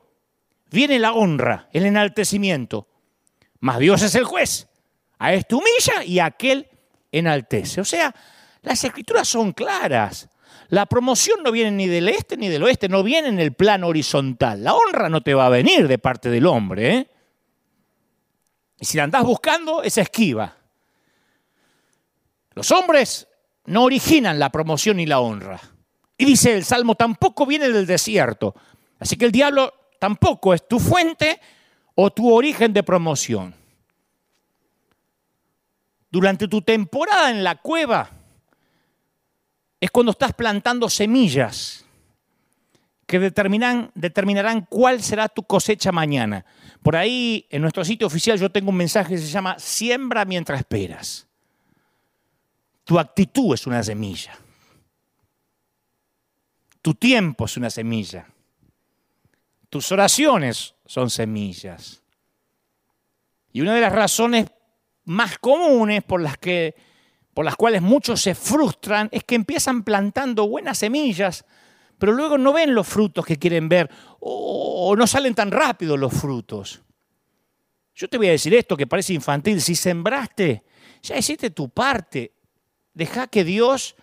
[0.71, 2.87] viene la honra, el enaltecimiento.
[3.61, 4.69] Mas Dios es el juez.
[5.19, 6.69] A este humilla y a aquel
[7.11, 7.81] enaltece.
[7.81, 8.15] O sea,
[8.67, 10.29] las escrituras son claras.
[10.71, 13.87] La promoción no viene ni del este ni del oeste, no viene en el plano
[13.87, 14.65] horizontal.
[14.65, 16.97] La honra no te va a venir de parte del hombre.
[16.97, 17.11] ¿eh?
[18.81, 20.57] Y si la andás buscando, es esquiva.
[22.55, 23.29] Los hombres
[23.67, 25.61] no originan la promoción ni la honra.
[26.19, 28.57] Y dice el Salmo, tampoco viene del desierto.
[28.99, 31.41] Así que el diablo tampoco es tu fuente
[31.95, 33.55] o tu origen de promoción.
[36.11, 38.16] Durante tu temporada en la cueva,
[39.81, 41.85] es cuando estás plantando semillas
[43.07, 46.45] que determinarán cuál será tu cosecha mañana.
[46.83, 50.59] Por ahí, en nuestro sitio oficial, yo tengo un mensaje que se llama Siembra mientras
[50.59, 51.27] esperas.
[52.85, 54.37] Tu actitud es una semilla.
[56.83, 58.27] Tu tiempo es una semilla.
[59.69, 62.03] Tus oraciones son semillas.
[63.53, 64.47] Y una de las razones
[65.05, 66.75] más comunes por las que
[67.37, 71.45] por las cuales muchos se frustran es que empiezan plantando buenas semillas,
[71.99, 76.15] pero luego no ven los frutos que quieren ver o no salen tan rápido los
[76.15, 76.81] frutos.
[77.95, 80.65] Yo te voy a decir esto que parece infantil, si sembraste,
[81.03, 82.33] ya hiciste tu parte,
[82.95, 83.97] deja que Dios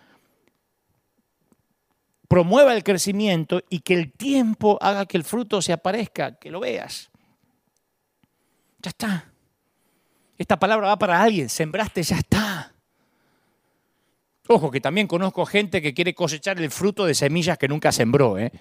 [2.28, 6.60] promueva el crecimiento y que el tiempo haga que el fruto se aparezca, que lo
[6.60, 7.10] veas.
[8.78, 9.32] Ya está.
[10.38, 12.73] Esta palabra va para alguien, sembraste, ya está.
[14.46, 18.38] Ojo, que también conozco gente que quiere cosechar el fruto de semillas que nunca sembró,
[18.38, 18.52] ¿eh?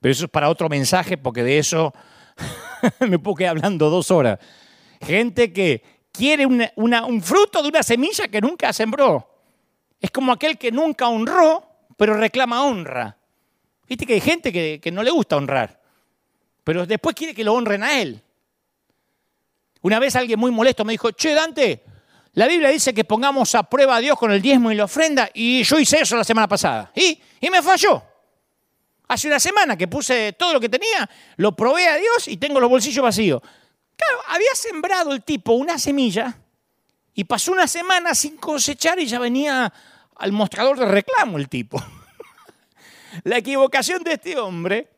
[0.00, 1.92] pero eso es para otro mensaje porque de eso
[3.00, 4.38] me puedo quedar hablando dos horas.
[5.00, 9.28] Gente que quiere un fruto de una semilla que nunca sembró.
[10.00, 11.64] Es como aquel que nunca honró,
[11.96, 13.16] pero reclama honra.
[13.88, 15.80] Viste que hay gente que, que no le gusta honrar,
[16.64, 18.20] pero después quiere que lo honren a él.
[19.82, 21.84] Una vez alguien muy molesto me dijo, che, Dante,
[22.38, 25.28] la Biblia dice que pongamos a prueba a Dios con el diezmo y la ofrenda,
[25.34, 26.92] y yo hice eso la semana pasada.
[26.94, 28.00] Y, y me falló.
[29.08, 32.60] Hace una semana que puse todo lo que tenía, lo probé a Dios y tengo
[32.60, 33.42] los bolsillos vacíos.
[33.96, 36.38] Claro, había sembrado el tipo una semilla
[37.12, 39.72] Y pasó una semana sin cosechar y ya venía
[40.14, 41.82] al mostrador de reclamo el tipo.
[43.24, 44.88] la equivocación de este hombre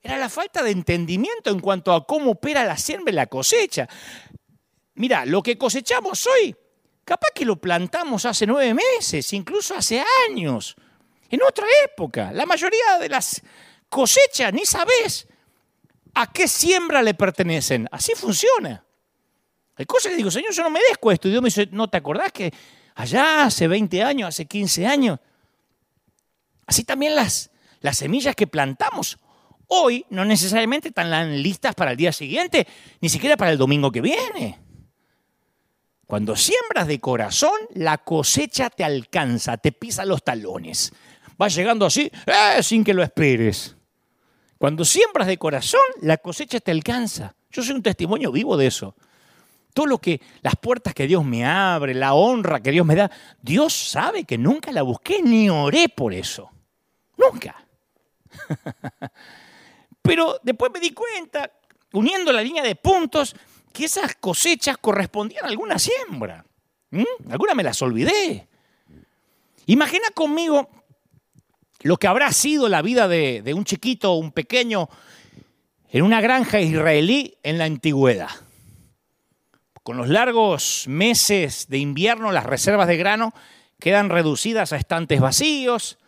[0.00, 3.86] era la falta de entendimiento en cuanto a cómo opera la siembra y la cosecha.
[4.94, 6.56] Mira, lo que cosechamos hoy,
[7.04, 10.76] capaz que lo plantamos hace nueve meses, incluso hace años,
[11.28, 12.32] en otra época.
[12.32, 13.42] La mayoría de las
[13.88, 15.26] cosechas ni sabes
[16.14, 17.88] a qué siembra le pertenecen.
[17.90, 18.84] Así funciona.
[19.76, 21.28] Hay cosas que digo, Señor, yo no me desco esto.
[21.28, 22.52] Y Dios me dice, ¿no te acordás que
[22.94, 25.18] allá hace 20 años, hace 15 años?
[26.66, 27.50] Así también las
[27.92, 29.18] semillas que plantamos
[29.74, 32.66] hoy no necesariamente están listas para el día siguiente,
[33.00, 34.58] ni siquiera para el domingo que viene.
[36.12, 40.92] Cuando siembras de corazón, la cosecha te alcanza, te pisa los talones.
[41.38, 43.74] Vas llegando así, eh, sin que lo esperes.
[44.58, 47.34] Cuando siembras de corazón, la cosecha te alcanza.
[47.50, 48.94] Yo soy un testimonio vivo de eso.
[49.72, 53.10] Todo lo que, las puertas que Dios me abre, la honra que Dios me da,
[53.40, 56.50] Dios sabe que nunca la busqué ni oré por eso.
[57.16, 57.56] Nunca.
[60.02, 61.50] Pero después me di cuenta,
[61.94, 63.34] uniendo la línea de puntos,
[63.72, 66.44] que esas cosechas correspondían a alguna siembra.
[66.90, 67.30] ¿Mm?
[67.30, 68.48] Algunas me las olvidé.
[69.66, 70.68] Imagina conmigo
[71.80, 74.88] lo que habrá sido la vida de, de un chiquito, un pequeño,
[75.90, 78.30] en una granja israelí en la antigüedad.
[79.82, 83.34] Con los largos meses de invierno, las reservas de grano
[83.80, 85.98] quedan reducidas a estantes vacíos.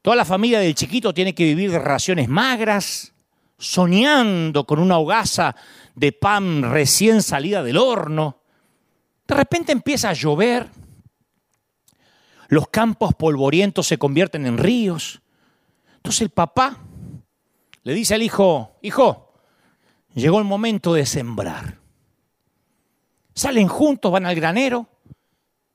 [0.00, 3.12] Toda la familia del chiquito tiene que vivir de raciones magras,
[3.58, 5.54] soñando con una hogaza
[5.98, 8.42] de pan recién salida del horno.
[9.26, 10.68] De repente empieza a llover.
[12.48, 15.20] Los campos polvorientos se convierten en ríos.
[15.96, 16.78] Entonces el papá
[17.82, 19.32] le dice al hijo, hijo,
[20.14, 21.78] llegó el momento de sembrar.
[23.34, 24.88] Salen juntos, van al granero,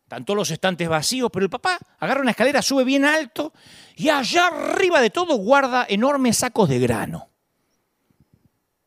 [0.03, 3.53] están todos los estantes vacíos, pero el papá agarra una escalera, sube bien alto
[3.95, 7.32] y allá arriba de todo guarda enormes sacos de grano.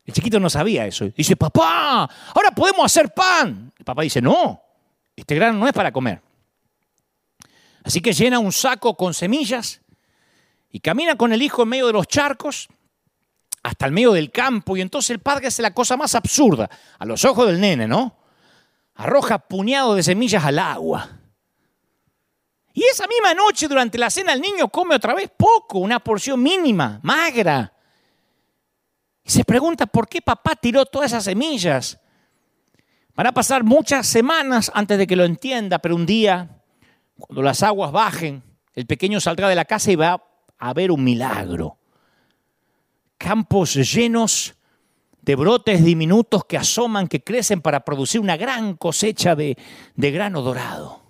[0.06, 1.06] El chiquito no sabía eso.
[1.16, 3.72] Dice, papá, ahora podemos hacer pan.
[3.76, 4.62] El papá dice, no,
[5.14, 6.22] este grano no es para comer.
[7.84, 9.82] Así que llena un saco con semillas
[10.70, 12.68] y camina con el hijo en medio de los charcos
[13.62, 17.04] hasta el medio del campo y entonces el padre hace la cosa más absurda, a
[17.04, 18.16] los ojos del nene, ¿no?
[18.96, 21.08] arroja puñado de semillas al agua.
[22.72, 26.42] Y esa misma noche durante la cena el niño come otra vez poco, una porción
[26.42, 27.72] mínima, magra.
[29.26, 31.98] Y se pregunta por qué papá tiró todas esas semillas.
[33.16, 36.60] Van a pasar muchas semanas antes de que lo entienda, pero un día,
[37.18, 38.40] cuando las aguas bajen,
[38.72, 40.22] el pequeño saldrá de la casa y va
[40.58, 41.76] a ver un milagro.
[43.18, 44.54] Campos llenos
[45.22, 49.56] de brotes diminutos que asoman, que crecen para producir una gran cosecha de,
[49.96, 51.02] grano dorado.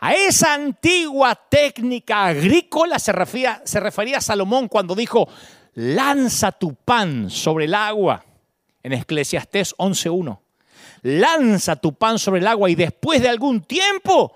[0.00, 5.28] A esa antigua técnica agrícola se refería, se refería Salomón cuando dijo,
[5.78, 8.24] lanza tu pan sobre el agua,
[8.82, 10.40] en Eclesiastés 11.1.
[11.02, 14.34] Lanza tu pan sobre el agua y después de algún tiempo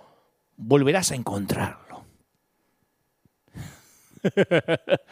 [0.57, 2.05] volverás a encontrarlo.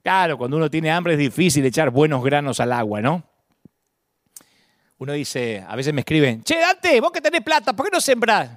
[0.00, 3.24] Claro, cuando uno tiene hambre es difícil echar buenos granos al agua, ¿no?
[4.96, 8.00] Uno dice, a veces me escriben, che, Dante, vos que tenés plata, ¿por qué no
[8.00, 8.48] sembrás?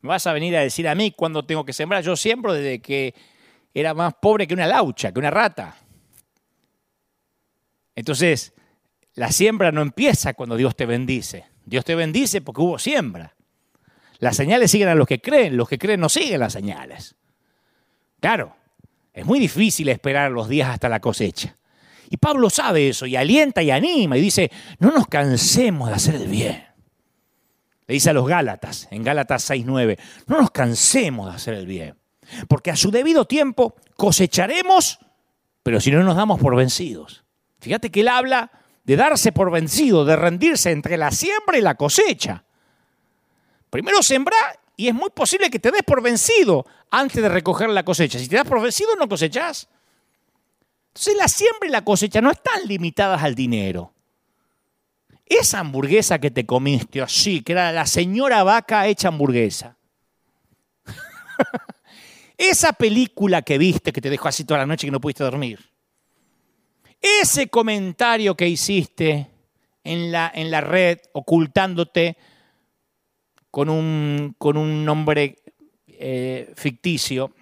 [0.00, 2.02] Me vas a venir a decir a mí cuándo tengo que sembrar.
[2.02, 3.14] Yo siembro desde que
[3.80, 5.76] era más pobre que una laucha, que una rata.
[7.94, 8.54] Entonces,
[9.14, 11.44] la siembra no empieza cuando Dios te bendice.
[11.66, 13.34] Dios te bendice porque hubo siembra.
[14.18, 17.16] Las señales siguen a los que creen, los que creen no siguen las señales.
[18.18, 18.56] Claro,
[19.12, 21.56] es muy difícil esperar los días hasta la cosecha.
[22.08, 26.14] Y Pablo sabe eso y alienta y anima y dice, no nos cansemos de hacer
[26.14, 26.64] el bien.
[27.86, 29.98] Le dice a los Gálatas, en Gálatas 6.9,
[30.28, 31.94] no nos cansemos de hacer el bien,
[32.48, 34.98] porque a su debido tiempo cosecharemos,
[35.62, 37.24] pero si no nos damos por vencidos.
[37.60, 38.50] Fíjate que él habla
[38.84, 42.44] de darse por vencido, de rendirse entre la siembra y la cosecha.
[43.70, 47.84] Primero sembrar y es muy posible que te des por vencido antes de recoger la
[47.84, 48.18] cosecha.
[48.18, 49.68] Si te das por vencido, no cosechas.
[50.88, 53.92] Entonces la siembra y la cosecha no están limitadas al dinero.
[55.24, 59.76] Esa hamburguesa que te comiste así, que era la señora vaca hecha hamburguesa.
[62.38, 65.24] Esa película que viste que te dejó así toda la noche y que no pudiste
[65.24, 65.58] dormir.
[67.00, 69.30] Ese comentario que hiciste
[69.84, 72.16] en la, en la red ocultándote
[73.50, 75.36] con un, con un nombre
[75.86, 77.32] eh, ficticio.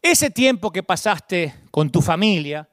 [0.00, 2.68] Ese tiempo que pasaste con tu familia,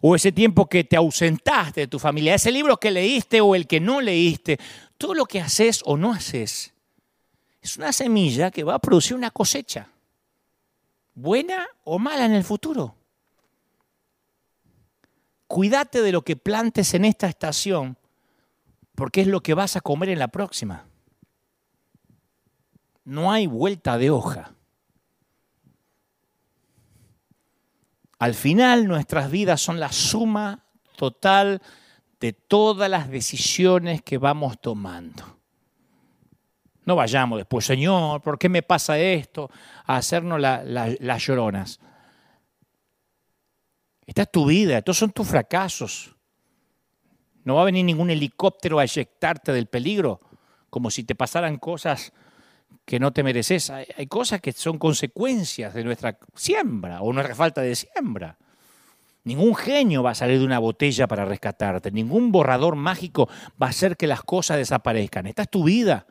[0.00, 3.66] o ese tiempo que te ausentaste de tu familia, ese libro que leíste o el
[3.66, 4.58] que no leíste,
[4.98, 6.72] todo lo que haces o no haces
[7.66, 9.88] es una semilla que va a producir una cosecha,
[11.14, 12.94] buena o mala en el futuro.
[15.48, 17.98] Cuídate de lo que plantes en esta estación,
[18.94, 20.86] porque es lo que vas a comer en la próxima.
[23.04, 24.52] No hay vuelta de hoja.
[28.20, 30.64] Al final nuestras vidas son la suma
[30.96, 31.60] total
[32.20, 35.35] de todas las decisiones que vamos tomando.
[36.86, 39.50] No vayamos después, Señor, ¿por qué me pasa esto?
[39.84, 41.80] A hacernos las lloronas.
[44.06, 46.14] Esta es tu vida, estos son tus fracasos.
[47.42, 50.20] No va a venir ningún helicóptero a eyectarte del peligro,
[50.70, 52.12] como si te pasaran cosas
[52.84, 53.70] que no te mereces.
[53.70, 58.38] Hay, cosas que son consecuencias de nuestra siembra o nuestra falta de siembra.
[59.24, 61.90] Ningún genio va a salir de una botella para rescatarte.
[61.90, 63.28] Ningún borrador mágico
[63.60, 65.26] va a hacer que las cosas desaparezcan.
[65.26, 66.06] Esta es tu vida.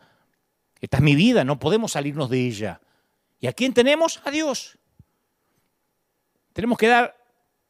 [0.82, 1.44] Esta es mi vida.
[1.44, 2.82] No podemos salirnos de ella.
[3.40, 4.22] ¿Y a quién tenemos?
[4.26, 4.78] A Dios.
[6.54, 7.16] Tenemos que dar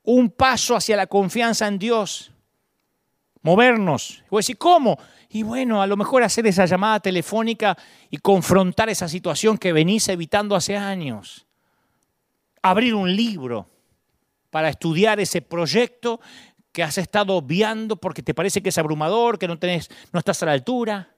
[0.04, 2.32] un paso hacia la confianza en Dios.
[3.42, 4.24] Movernos.
[4.26, 4.98] Y voy a decir, ¿cómo?
[5.30, 7.78] Y bueno, a lo mejor hacer esa llamada telefónica
[8.10, 11.46] y confrontar esa situación que venís evitando hace años.
[12.62, 13.70] Abrir un libro
[14.50, 16.22] para estudiar ese proyecto
[16.72, 20.42] que has estado obviando porque te parece que es abrumador, que no, tenés, no estás
[20.44, 21.15] a la altura.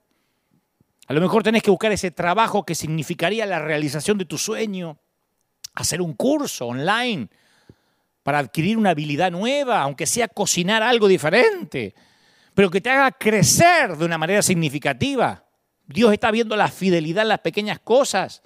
[1.07, 4.99] A lo mejor tenés que buscar ese trabajo que significaría la realización de tu sueño.
[5.73, 7.29] Hacer un curso online
[8.23, 11.95] para adquirir una habilidad nueva, aunque sea cocinar algo diferente
[12.57, 15.45] pero que te haga crecer de una manera significativa.
[15.85, 18.41] Dios está viendo la fidelidad en las pequeñas cosas.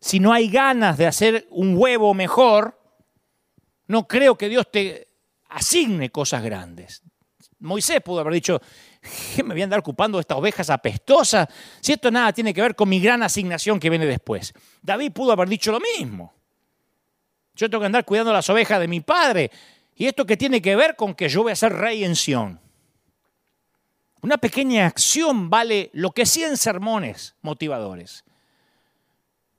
[0.00, 2.76] Si no hay ganas de hacer un huevo mejor,
[3.86, 5.06] no creo que Dios te
[5.48, 7.04] asigne cosas grandes.
[7.60, 8.60] Moisés pudo haber dicho,
[9.34, 11.48] ¿qué me voy a andar ocupando de estas ovejas apestosas?
[11.80, 14.52] Si esto nada tiene que ver con mi gran asignación que viene después.
[14.82, 16.34] David pudo haber dicho lo mismo.
[17.54, 19.50] Yo tengo que andar cuidando las ovejas de mi padre.
[19.94, 22.60] ¿Y esto qué tiene que ver con que yo voy a ser rey en Sión?
[24.20, 28.24] Una pequeña acción vale lo que 100 sermones motivadores.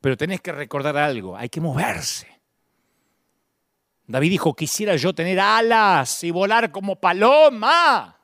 [0.01, 2.27] Pero tenés que recordar algo, hay que moverse.
[4.07, 8.18] David dijo, quisiera yo tener alas y volar como paloma.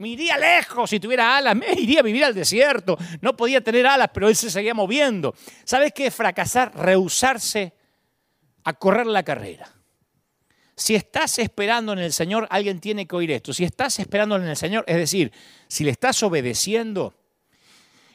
[0.00, 2.96] Me iría lejos si tuviera alas, me iría a vivir al desierto.
[3.20, 5.34] No podía tener alas, pero él se seguía moviendo.
[5.64, 6.74] ¿Sabes qué fracasar?
[6.74, 7.74] Rehusarse
[8.64, 9.70] a correr la carrera.
[10.74, 13.52] Si estás esperando en el Señor, alguien tiene que oír esto.
[13.52, 15.32] Si estás esperando en el Señor, es decir,
[15.68, 17.12] si le estás obedeciendo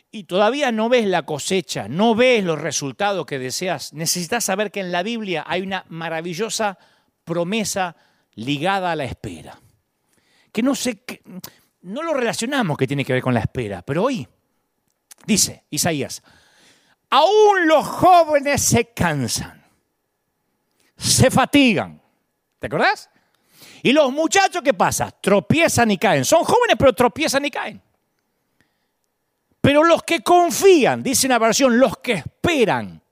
[0.09, 4.79] y todavía no ves la cosecha, no ves los resultados que deseas, necesitas saber que
[4.79, 6.79] en la Biblia hay una maravillosa
[7.23, 7.95] promesa
[8.33, 9.61] ligada a la espera.
[10.51, 11.03] Que no sé,
[11.85, 14.27] no lo relacionamos que tiene que ver con la espera, pero hoy
[15.25, 16.21] dice Isaías,
[17.09, 19.63] aún los jóvenes se cansan,
[20.95, 22.01] se fatigan
[22.65, 23.11] ¿Te acordás?
[23.83, 25.11] Y los muchachos, ¿qué pasa?
[25.11, 26.25] Tropiezan y caen.
[26.25, 27.79] Son jóvenes, pero tropiezan y caen.
[29.61, 33.03] Pero los que confían, dice una versión, los que esperan,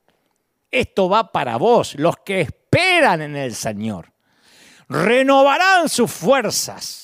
[0.71, 4.11] esto va para vos, los que esperan en el Señor,
[4.89, 7.02] renovarán sus fuerzas,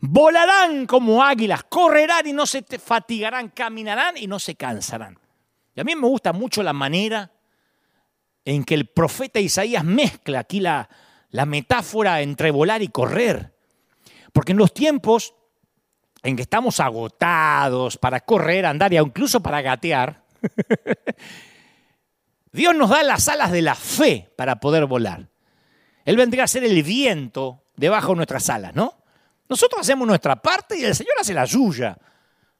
[0.00, 5.18] volarán como águilas, correrán y no se fatigarán, caminarán y no se cansarán.
[5.74, 7.32] Y a mí me gusta mucho la manera
[8.44, 10.88] en que el profeta Isaías mezcla aquí la,
[11.46, 13.54] metáfora entre volar y correr.
[14.32, 15.34] Porque en los tiempos
[16.22, 20.24] en que estamos agotados para correr, andar y incluso para gatear,
[22.52, 25.28] Dios nos da las alas de la fe para poder volar.
[26.04, 28.97] Él vendría a ser el viento debajo de nuestras alas, ¿no?
[29.48, 31.96] Nosotros hacemos nuestra parte y el Señor hace la suya,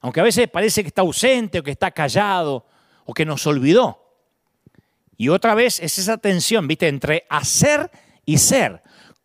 [0.01, 2.67] aunque a veces parece que está ausente o que está callado
[3.05, 4.09] o que nos olvidó.
[5.17, 6.89] Y otra vez es esa tensión, ¿viste?
[6.89, 7.91] Entre hacer
[8.25, 8.83] y ser.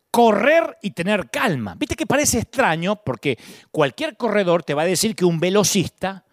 [0.09, 1.76] Correr y tener calma.
[1.76, 3.38] Viste que parece extraño porque
[3.72, 6.26] cualquier corredor te va a decir que un velocista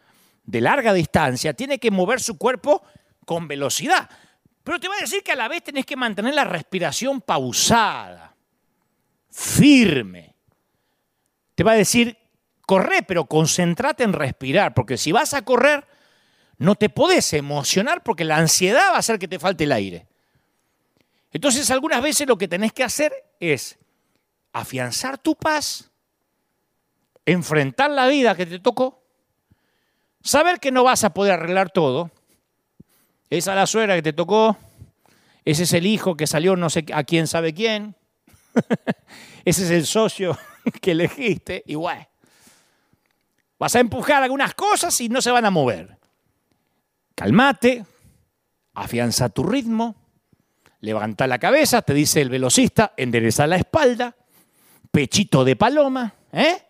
[0.45, 2.83] de larga distancia tiene que mover su cuerpo
[3.25, 4.09] con velocidad.
[4.65, 8.35] Pero te va a decir que a la vez tenés que mantener la respiración pausada,
[9.31, 10.30] firme.
[11.61, 12.17] Te va a decir,
[12.63, 15.87] corre, pero concéntrate en respirar, porque si vas a correr,
[16.57, 20.07] no te podés emocionar porque la ansiedad va a hacer que te falte el aire.
[21.31, 23.79] Entonces algunas veces lo que tenés que hacer es
[24.55, 25.91] afianzar tu paz,
[27.27, 29.05] enfrentar la vida que te tocó,
[30.23, 32.11] saber que no vas a poder arreglar todo.
[33.29, 34.57] Esa es la suegra que te tocó,
[35.45, 37.97] ese es el hijo que salió no sé a quién sabe quién.
[39.45, 40.37] Ese es el socio
[40.81, 42.07] que elegiste bueno,
[43.59, 45.99] vas a empujar algunas cosas y no se van a mover.
[47.15, 47.85] Calmate,
[48.75, 49.95] afianza tu ritmo,
[50.81, 54.17] levanta la cabeza, te dice el velocista, endereza la espalda,
[54.91, 56.63] pechito de paloma, ¿eh?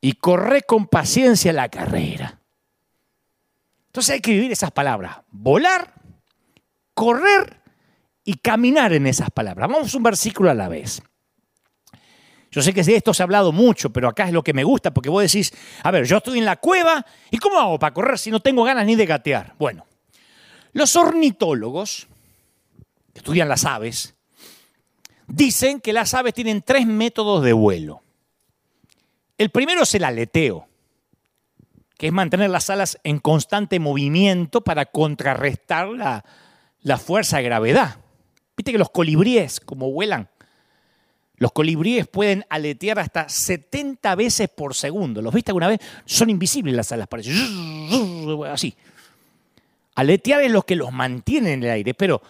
[0.00, 2.40] Y corre con paciencia la carrera.
[3.86, 5.92] Entonces hay que vivir esas palabras, volar,
[6.94, 7.60] correr
[8.24, 9.68] y caminar en esas palabras.
[9.68, 11.02] Vamos un versículo a la vez.
[12.52, 14.62] Yo sé que de esto se ha hablado mucho, pero acá es lo que me
[14.62, 17.94] gusta, porque vos decís, a ver, yo estoy en la cueva, ¿y cómo hago para
[17.94, 19.54] correr si no tengo ganas ni de gatear?
[19.58, 19.86] Bueno,
[20.74, 22.08] los ornitólogos,
[23.14, 24.14] que estudian las aves,
[25.26, 28.02] dicen que las aves tienen tres métodos de vuelo.
[29.38, 30.68] El primero es el aleteo,
[31.96, 36.22] que es mantener las alas en constante movimiento para contrarrestar la,
[36.82, 37.96] la fuerza de gravedad.
[38.58, 40.28] Viste que los colibríes, como vuelan,
[41.42, 45.20] los colibríes pueden aletear hasta 70 veces por segundo.
[45.20, 45.80] ¿Los viste alguna vez?
[46.04, 47.32] Son invisibles las alas, parece.
[48.48, 48.76] Así.
[49.96, 52.22] Aletear es lo que los mantiene en el aire, pero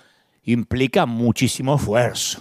[0.45, 2.41] implica muchísimo esfuerzo.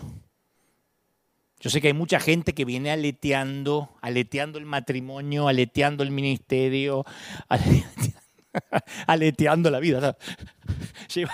[1.59, 7.03] Yo sé que hay mucha gente que viene aleteando, aleteando el matrimonio, aleteando el ministerio,
[9.07, 10.17] aleteando la vida.
[11.13, 11.33] Lleva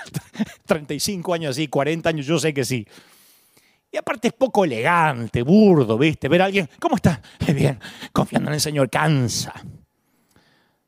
[0.66, 2.88] 35 años así, 40 años, yo sé que sí.
[3.92, 6.28] Y aparte es poco elegante, burdo, ¿viste?
[6.28, 7.22] Ver a alguien, ¿cómo está?
[7.54, 7.80] Bien,
[8.12, 9.54] confiando en el Señor, cansa.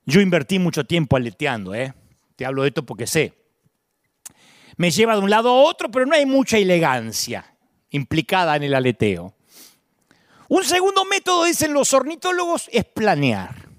[0.06, 1.93] Yo invertí mucho tiempo aleteando, ¿eh?
[2.36, 3.34] Te hablo de esto porque sé.
[4.76, 7.54] Me lleva de un lado a otro, pero no hay mucha elegancia
[7.91, 9.36] implicada en el aleteo.
[10.47, 13.70] Un segundo método, dicen los ornitólogos, es planear.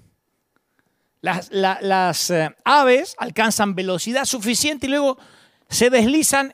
[1.19, 5.17] Las, la, las eh, aves alcanzan velocidad suficiente y luego
[5.69, 6.53] se deslizan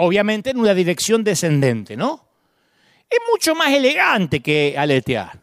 [0.00, 2.26] obviamente en una dirección descendente, ¿no?
[3.08, 5.40] Es mucho más elegante que aletear,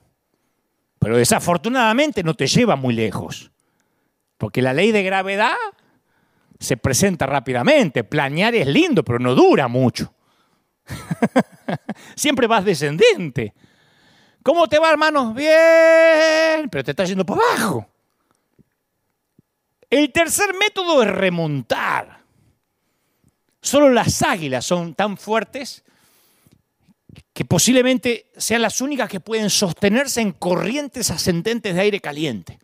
[1.00, 3.52] pero desafortunadamente no te lleva muy lejos,
[4.38, 5.56] porque la ley de gravedad
[6.60, 8.04] se presenta rápidamente.
[8.04, 10.14] Planear es lindo, pero no dura mucho.
[12.16, 13.54] Siempre vas descendente.
[14.44, 15.34] ¿Cómo te va, hermano?
[15.34, 17.88] Bien, pero te está yendo para abajo.
[19.90, 22.17] El tercer método es remontar.
[23.62, 25.84] Solo las águilas son tan fuertes
[27.34, 32.60] que posiblemente sean las únicas que pueden sostenerse en corrientes ascendentes de aire caliente.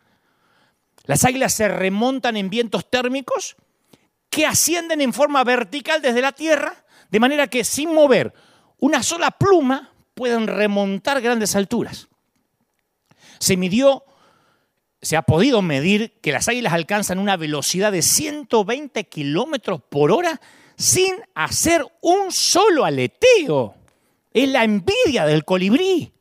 [1.06, 3.56] Las águilas se remontan en vientos térmicos
[4.30, 8.34] que ascienden en forma vertical desde la tierra, de manera que sin mover
[8.80, 12.08] una sola pluma pueden remontar grandes alturas.
[13.40, 14.06] Se midió,
[15.02, 20.40] se ha podido medir que las águilas alcanzan una velocidad de 120 kilómetros por hora
[20.76, 23.76] sin hacer un solo aleteo.
[24.34, 26.12] Es la envidia del colibrí.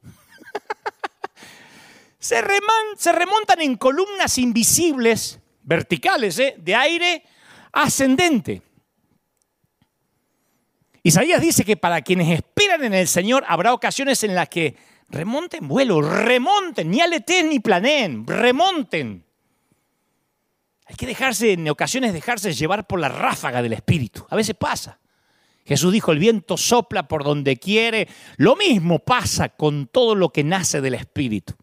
[2.19, 6.55] se, remontan en columnas invisibles, verticales, ¿eh?
[6.59, 7.25] de aire
[7.73, 8.63] ascendente.
[11.03, 14.77] Isaías dice que para quienes esperan en el Señor habrá ocasiones en las que
[15.09, 19.25] remonten vuelo, remonten, ni aleteen ni planeen, remonten.
[20.87, 24.27] Hay que dejarse, en ocasiones, dejarse llevar por la ráfaga del Espíritu.
[24.29, 24.99] A veces pasa.
[25.65, 28.09] Jesús dijo, el viento sopla por donde quiere.
[28.37, 31.55] Lo mismo pasa con todo lo que nace del Espíritu.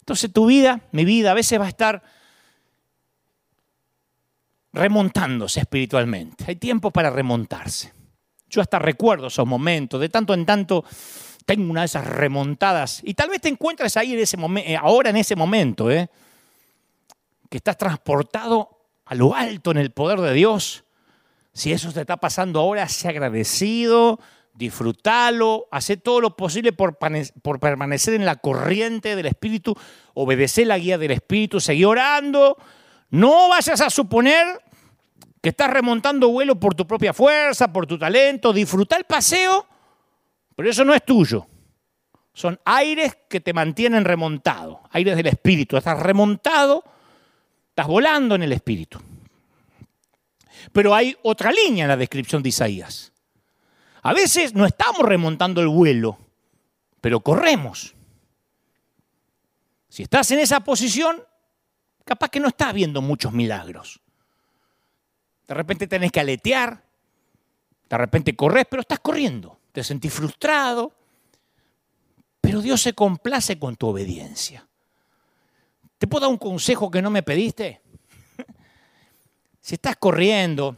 [0.00, 2.02] Entonces tu vida, mi vida, a veces va a estar
[4.72, 6.44] remontándose espiritualmente.
[6.46, 7.92] Hay tiempo para remontarse.
[8.48, 10.00] Yo hasta recuerdo esos momentos.
[10.00, 10.84] De tanto en tanto
[11.44, 13.00] tengo una de esas remontadas.
[13.04, 16.08] Y tal vez te encuentres ahí en ese momento, ahora en ese momento, ¿eh?
[17.48, 20.84] Que estás transportado a lo alto en el poder de Dios.
[21.52, 24.20] Si eso te está pasando ahora, sé agradecido,
[24.54, 26.98] disfrútalo, haz todo lo posible por,
[27.60, 29.74] permanecer en la corriente del Espíritu,
[30.14, 32.56] obedecer la guía del Espíritu, seguir orando.
[33.10, 34.46] No vayas a suponer
[35.40, 38.52] que estás remontando vuelo por tu propia fuerza, por tu talento.
[38.52, 39.66] Disfruta el paseo,
[40.54, 41.46] pero eso no es tuyo.
[42.34, 45.76] Son aires que te mantienen remontado, aires del Espíritu.
[45.76, 46.84] Estás remontado
[47.78, 48.98] Estás volando en el Espíritu.
[50.72, 53.12] Pero hay otra línea en la descripción de Isaías.
[54.02, 56.18] A veces no estamos remontando el vuelo,
[57.00, 57.94] pero corremos.
[59.88, 61.22] Si estás en esa posición,
[62.04, 64.00] capaz que no estás viendo muchos milagros.
[65.46, 66.82] De repente tenés que aletear,
[67.88, 69.60] de repente corres, pero estás corriendo.
[69.70, 70.96] Te sentís frustrado,
[72.40, 74.67] pero Dios se complace con tu obediencia.
[75.98, 77.82] ¿Te puedo dar un consejo que no me pediste?
[79.60, 80.76] si estás corriendo,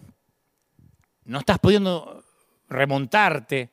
[1.24, 2.24] no estás pudiendo
[2.68, 3.70] remontarte,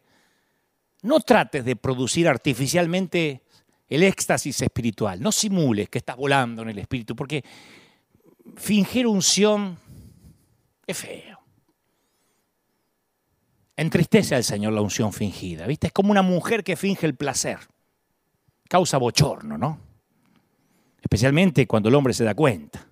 [1.03, 3.43] no trates de producir artificialmente
[3.87, 5.21] el éxtasis espiritual.
[5.21, 7.43] No simules que estás volando en el espíritu, porque
[8.57, 9.79] fingir unción
[10.85, 11.39] es feo.
[13.77, 15.87] Entristece al Señor la unción fingida, ¿viste?
[15.87, 17.59] Es como una mujer que finge el placer.
[18.67, 19.86] Causa bochorno, ¿no?
[21.08, 22.86] Especialmente cuando el hombre se da cuenta.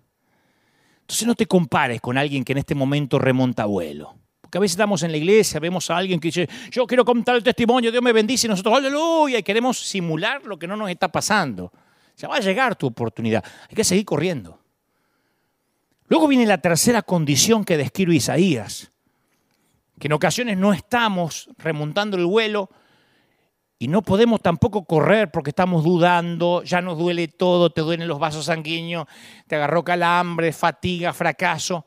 [1.02, 4.16] Entonces no te compares con alguien que en este momento remonta vuelo.
[4.40, 7.36] Porque a veces estamos en la iglesia, vemos a alguien que dice, yo quiero contar
[7.36, 10.90] el testimonio, Dios me bendice y nosotros, aleluya, y queremos simular lo que no nos
[10.90, 11.74] está pasando.
[12.16, 14.62] Ya va a llegar tu oportunidad, hay que seguir corriendo.
[16.08, 18.94] Luego viene la tercera condición que describe Isaías,
[20.00, 22.70] que en ocasiones no estamos remontando el vuelo
[23.78, 28.20] y no podemos tampoco correr porque estamos dudando, ya nos duele todo, te duelen los
[28.20, 29.06] vasos sanguíneos,
[29.48, 31.86] te agarró calambre, fatiga, fracaso.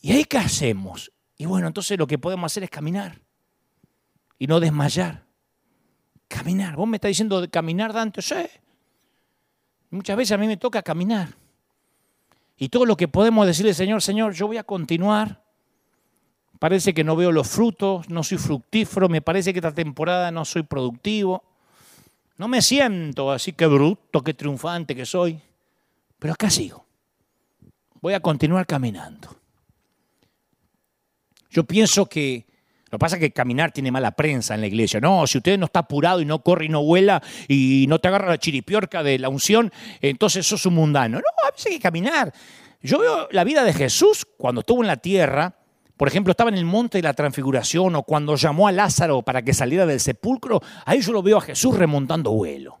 [0.00, 1.12] ¿Y ahí qué hacemos?
[1.36, 3.20] Y bueno, entonces lo que podemos hacer es caminar
[4.38, 5.26] y no desmayar.
[6.26, 6.76] Caminar.
[6.76, 8.22] Vos me estás diciendo caminar, Dante.
[8.22, 8.34] Sí.
[9.90, 11.28] Muchas veces a mí me toca caminar.
[12.56, 15.41] Y todo lo que podemos decirle, Señor, Señor, yo voy a continuar.
[16.62, 20.44] Parece que no veo los frutos, no soy fructífero, me parece que esta temporada no
[20.44, 21.42] soy productivo.
[22.36, 25.40] No me siento así que bruto, que triunfante que soy.
[26.20, 26.86] Pero acá sigo.
[28.00, 29.36] Voy a continuar caminando.
[31.50, 32.46] Yo pienso que
[32.84, 35.00] lo que pasa es que caminar tiene mala prensa en la iglesia.
[35.00, 38.06] No, si usted no está apurado y no corre y no vuela y no te
[38.06, 41.16] agarra la chiripiorca de la unción, entonces sos un mundano.
[41.16, 42.32] No, a veces hay que caminar.
[42.80, 45.56] Yo veo la vida de Jesús cuando estuvo en la tierra,
[46.02, 49.42] por ejemplo, estaba en el monte de la transfiguración o cuando llamó a Lázaro para
[49.42, 52.80] que saliera del sepulcro, ahí yo lo veo a Jesús remontando vuelo,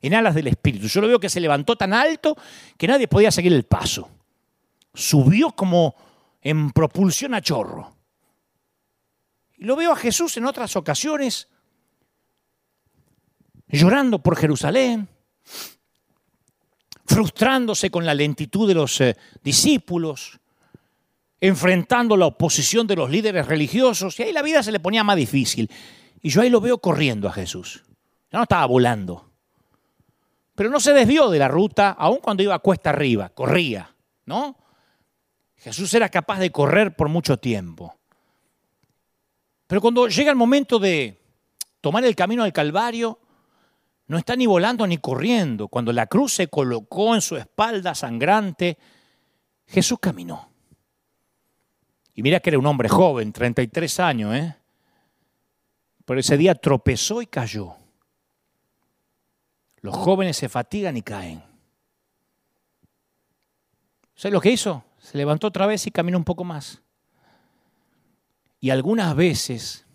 [0.00, 0.86] en alas del Espíritu.
[0.86, 2.36] Yo lo veo que se levantó tan alto
[2.78, 4.08] que nadie podía seguir el paso.
[4.94, 5.96] Subió como
[6.40, 7.96] en propulsión a chorro.
[9.56, 11.48] Y lo veo a Jesús en otras ocasiones
[13.66, 15.08] llorando por Jerusalén,
[17.06, 20.38] frustrándose con la lentitud de los eh, discípulos,
[21.42, 25.16] enfrentando la oposición de los líderes religiosos, y ahí la vida se le ponía más
[25.16, 25.68] difícil.
[26.22, 27.82] Y yo ahí lo veo corriendo a Jesús.
[28.30, 29.28] Ya no estaba volando.
[30.54, 33.92] Pero no se desvió de la ruta, aun cuando iba a cuesta arriba, corría,
[34.24, 34.56] ¿no?
[35.56, 37.98] Jesús era capaz de correr por mucho tiempo.
[39.66, 41.20] Pero cuando llega el momento de
[41.80, 43.18] tomar el camino al Calvario,
[44.06, 45.66] no está ni volando ni corriendo.
[45.66, 48.78] Cuando la cruz se colocó en su espalda sangrante,
[49.66, 50.51] Jesús caminó.
[52.14, 54.56] Y mira que era un hombre joven, 33 años, ¿eh?
[56.04, 57.74] Pero ese día tropezó y cayó.
[59.80, 61.42] Los jóvenes se fatigan y caen.
[64.14, 64.84] ¿Sabes lo que hizo?
[64.98, 66.82] Se levantó otra vez y caminó un poco más.
[68.60, 69.86] Y algunas veces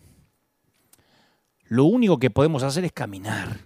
[1.65, 3.59] lo único que podemos hacer es caminar.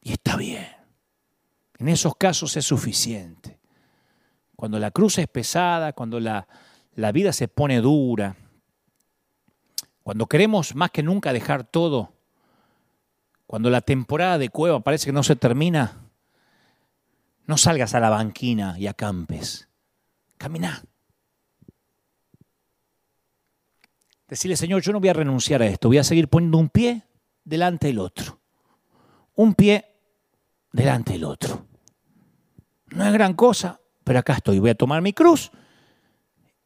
[0.00, 0.66] Y está bien.
[1.78, 3.58] En esos casos es suficiente.
[4.56, 6.48] Cuando la cruz es pesada, cuando la,
[6.98, 8.34] la vida se pone dura,
[10.02, 12.12] cuando queremos más que nunca dejar todo,
[13.46, 16.10] cuando la temporada de cueva parece que no se termina,
[17.46, 19.68] no salgas a la banquina y acampes.
[20.38, 20.82] Camina.
[24.26, 27.04] Decirle, Señor, yo no voy a renunciar a esto, voy a seguir poniendo un pie
[27.44, 28.40] delante del otro.
[29.36, 29.84] Un pie
[30.72, 31.64] delante del otro.
[32.86, 34.58] No es gran cosa, pero acá estoy.
[34.58, 35.52] Voy a tomar mi cruz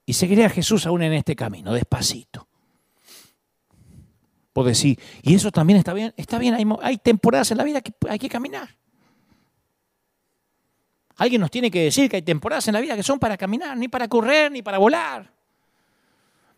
[0.05, 2.49] y seguiré a Jesús aún en este camino, despacito.
[4.53, 7.81] Puedo decir, y eso también está bien, está bien, hay, hay temporadas en la vida
[7.81, 8.69] que hay que caminar.
[11.17, 13.77] Alguien nos tiene que decir que hay temporadas en la vida que son para caminar,
[13.77, 15.33] ni para correr, ni para volar.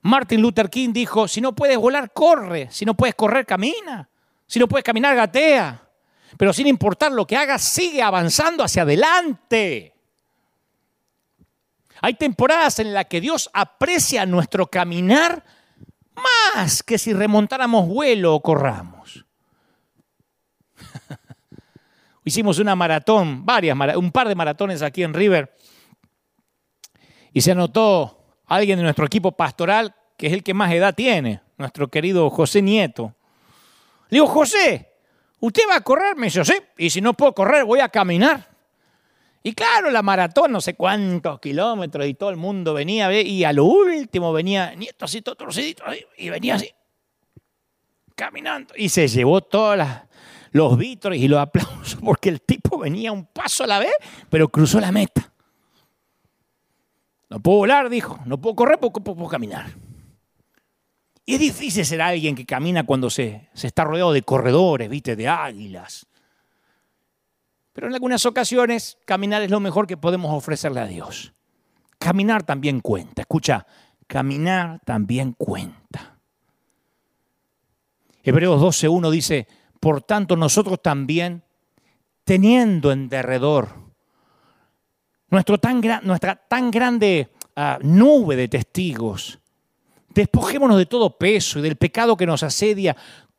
[0.03, 2.69] Martin Luther King dijo, si no puedes volar, corre.
[2.71, 4.09] Si no puedes correr, camina.
[4.47, 5.83] Si no puedes caminar, gatea.
[6.37, 9.94] Pero sin importar lo que hagas, sigue avanzando hacia adelante.
[12.05, 15.43] Hay temporadas en las que Dios aprecia nuestro caminar
[16.15, 19.25] más que si remontáramos vuelo o corramos.
[22.27, 25.57] Hicimos una maratón, varias, un par de maratones aquí en River,
[27.33, 31.41] y se anotó alguien de nuestro equipo pastoral, que es el que más edad tiene,
[31.57, 33.15] nuestro querido José Nieto.
[34.11, 34.93] Le digo, José,
[35.41, 36.17] ¿usted va a correr?
[36.17, 38.54] Me dice, sí, y si no puedo correr, voy a caminar.
[39.47, 43.53] Y claro, la maratón, no sé cuántos kilómetros, y todo el mundo venía, y a
[43.53, 45.85] lo último venía Nieto así, todo torcidito,
[46.17, 46.71] y venía así,
[48.15, 48.73] caminando.
[48.75, 49.79] Y se llevó todos
[50.51, 53.93] los vítores y los aplausos, porque el tipo venía un paso a la vez,
[54.31, 55.31] pero cruzó la meta.
[57.29, 58.19] No puedo volar, dijo.
[58.25, 59.67] No puedo correr, puedo, puedo caminar.
[61.27, 65.17] Y es difícil ser alguien que camina cuando se, se está rodeado de corredores, viste,
[65.17, 66.07] de águilas.
[67.75, 71.35] Pero en algunas ocasiones caminar es lo mejor que podemos ofrecerle a Dios.
[71.99, 73.23] Caminar también cuenta.
[73.23, 73.67] Escucha,
[74.07, 76.19] caminar también cuenta.
[78.23, 79.49] Hebreos 12.1 dice,
[79.81, 81.43] por tanto nosotros también,
[82.23, 83.85] teniendo en derredor
[85.29, 89.41] nuestro tan nuestra tan grande uh, nube de testigos,
[90.11, 92.97] despojémonos de todo peso y del pecado que nos asedia,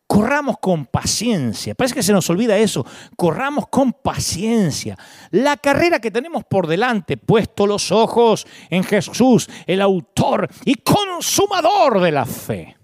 [0.07, 1.75] corramos con paciencia.
[1.75, 2.85] Parece que se nos olvida eso.
[3.15, 4.97] Corramos con paciencia.
[5.31, 12.01] La carrera que tenemos por delante, puesto los ojos en Jesús, el autor y consumador
[12.01, 12.77] de la fe.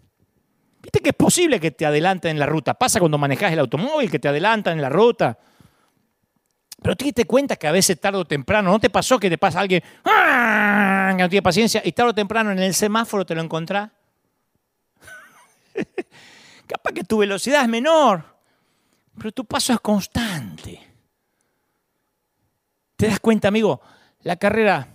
[0.82, 2.74] Viste que es posible que te adelanten en la ruta.
[2.74, 5.38] Pasa cuando manejas el automóvil, que te adelantan en la ruta.
[6.82, 9.38] Pero te diste cuenta que a veces tarde o temprano, ¿no te pasó que te
[9.38, 11.14] pasa alguien ¡ah!
[11.16, 13.92] que no tiene paciencia y tarde o temprano en el semáforo te lo encontrás?
[16.72, 18.24] Capaz que tu velocidad es menor,
[19.18, 20.80] pero tu paso es constante.
[22.96, 23.82] ¿Te das cuenta, amigo?
[24.22, 24.88] La carrera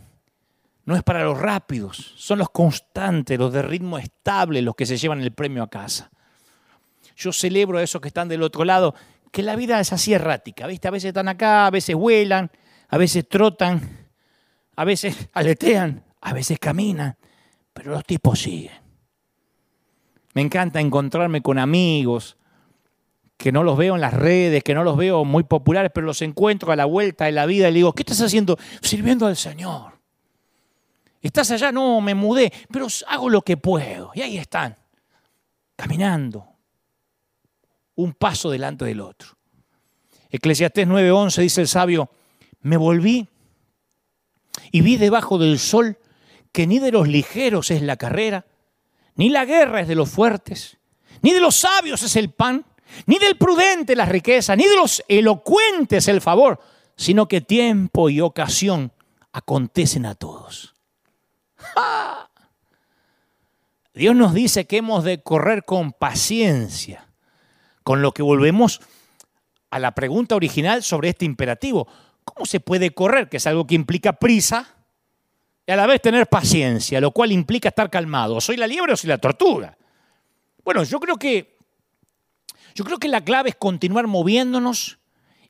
[0.86, 4.96] no es para los rápidos, son los constantes, los de ritmo estable, los que se
[4.96, 6.10] llevan el premio a casa.
[7.14, 8.94] Yo celebro a esos que están del otro lado,
[9.30, 10.88] que la vida es así errática, ¿viste?
[10.88, 12.50] A veces están acá, a veces vuelan,
[12.88, 14.08] a veces trotan,
[14.76, 17.18] a veces aletean, a veces caminan,
[17.74, 18.85] pero los tipos siguen.
[20.36, 22.36] Me encanta encontrarme con amigos
[23.38, 26.20] que no los veo en las redes, que no los veo muy populares, pero los
[26.20, 28.58] encuentro a la vuelta de la vida y le digo, ¿qué estás haciendo?
[28.82, 29.98] Sirviendo al Señor.
[31.22, 31.72] ¿Estás allá?
[31.72, 34.10] No, me mudé, pero hago lo que puedo.
[34.14, 34.76] Y ahí están,
[35.74, 36.46] caminando,
[37.94, 39.38] un paso delante del otro.
[40.28, 42.10] Eclesiastés 9:11 dice el sabio,
[42.60, 43.26] me volví
[44.70, 45.96] y vi debajo del sol
[46.52, 48.44] que ni de los ligeros es la carrera,
[49.16, 50.78] ni la guerra es de los fuertes,
[51.22, 52.64] ni de los sabios es el pan,
[53.06, 56.60] ni del prudente la riqueza, ni de los elocuentes el favor,
[56.96, 58.92] sino que tiempo y ocasión
[59.32, 60.74] acontecen a todos.
[63.94, 67.08] Dios nos dice que hemos de correr con paciencia,
[67.82, 68.80] con lo que volvemos
[69.70, 71.88] a la pregunta original sobre este imperativo.
[72.24, 73.28] ¿Cómo se puede correr?
[73.28, 74.75] Que es algo que implica prisa,
[75.66, 78.40] y a la vez tener paciencia, lo cual implica estar calmado.
[78.40, 79.76] ¿Soy la liebre o soy la tortuga?
[80.64, 81.56] Bueno, yo creo que
[82.74, 84.98] yo creo que la clave es continuar moviéndonos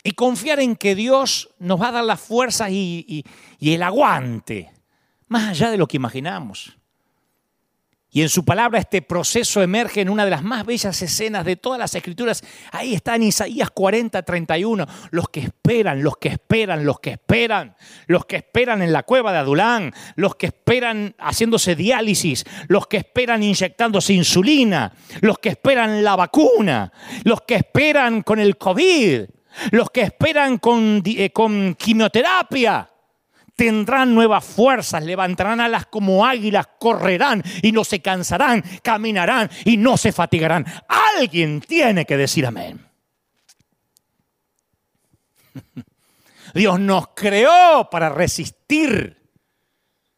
[0.04, 3.24] y confiar en que Dios nos va a dar las fuerzas y,
[3.58, 4.72] y el aguante,
[5.26, 6.76] más allá de lo que imaginamos.
[8.16, 11.56] Y en su palabra este proceso emerge en una de las más bellas escenas de
[11.56, 12.42] todas las escrituras.
[12.72, 14.86] Ahí está en Isaías 40, 31.
[15.10, 17.76] Los que esperan, los que esperan, los que esperan.
[18.06, 19.92] Los que esperan en la cueva de Adulán.
[20.14, 22.46] Los que esperan haciéndose diálisis.
[22.68, 24.94] Los que esperan inyectándose insulina.
[25.20, 26.90] Los que esperan la vacuna.
[27.24, 29.24] Los que esperan con el COVID.
[29.72, 32.88] Los que esperan con, eh, con quimioterapia
[33.56, 39.96] tendrán nuevas fuerzas, levantarán alas como águilas, correrán y no se cansarán, caminarán y no
[39.96, 40.66] se fatigarán.
[41.16, 42.86] Alguien tiene que decir amén.
[46.54, 49.16] Dios nos creó para resistir.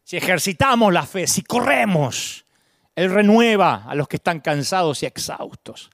[0.05, 2.45] Si ejercitamos la fe, si corremos,
[2.97, 5.91] Él renueva a los que están cansados y exhaustos.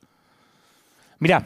[1.19, 1.45] Mira,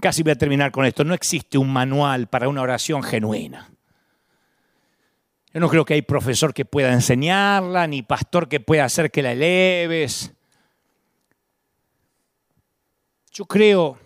[0.00, 1.04] casi voy a terminar con esto.
[1.04, 3.73] No existe un manual para una oración genuina.
[5.54, 9.22] Yo no creo que hay profesor que pueda enseñarla, ni pastor que pueda hacer que
[9.22, 10.32] la eleves.
[13.32, 13.96] Yo creo,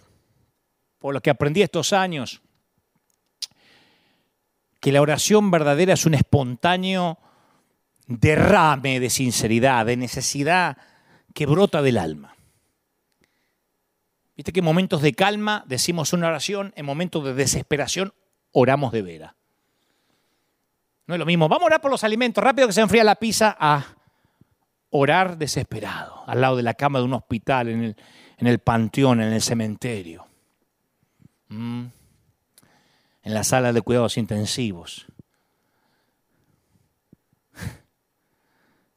[0.99, 2.43] por lo que aprendí estos años,
[4.79, 7.19] que la oración verdadera es un espontáneo
[8.07, 10.77] derrame de sinceridad, de necesidad
[11.33, 12.37] que brota del alma.
[14.37, 18.13] Viste que en momentos de calma decimos una oración, en momentos de desesperación
[18.53, 19.38] oramos de vera.
[21.09, 21.49] No es lo mismo.
[21.49, 23.97] Vamos a orar por los alimentos, rápido que se enfría la pizza, a
[24.91, 27.97] orar desesperado, al lado de la cama de un hospital, en
[28.47, 30.27] el, panteón, en el cementerio,
[31.49, 31.85] mm.
[33.23, 35.07] en la sala de cuidados intensivos.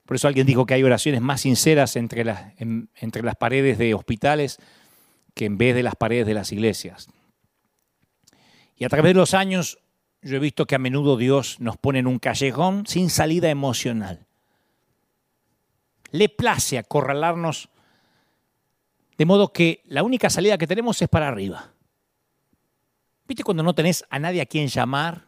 [0.06, 4.60] Por eso alguien dijo que hay oraciones más sinceras entre las paredes de hospitales
[5.34, 7.08] que en vez de las paredes de las iglesias.
[8.76, 9.80] Y a través de los años
[10.22, 14.26] yo he visto que a menudo Dios nos pone en un callejón sin salida emocional.
[16.12, 17.70] Le place acorralarnos
[19.18, 21.72] de modo que la única salida que tenemos es para arriba.
[23.28, 25.26] ¿Viste cuando no tenés a nadie a quien llamar?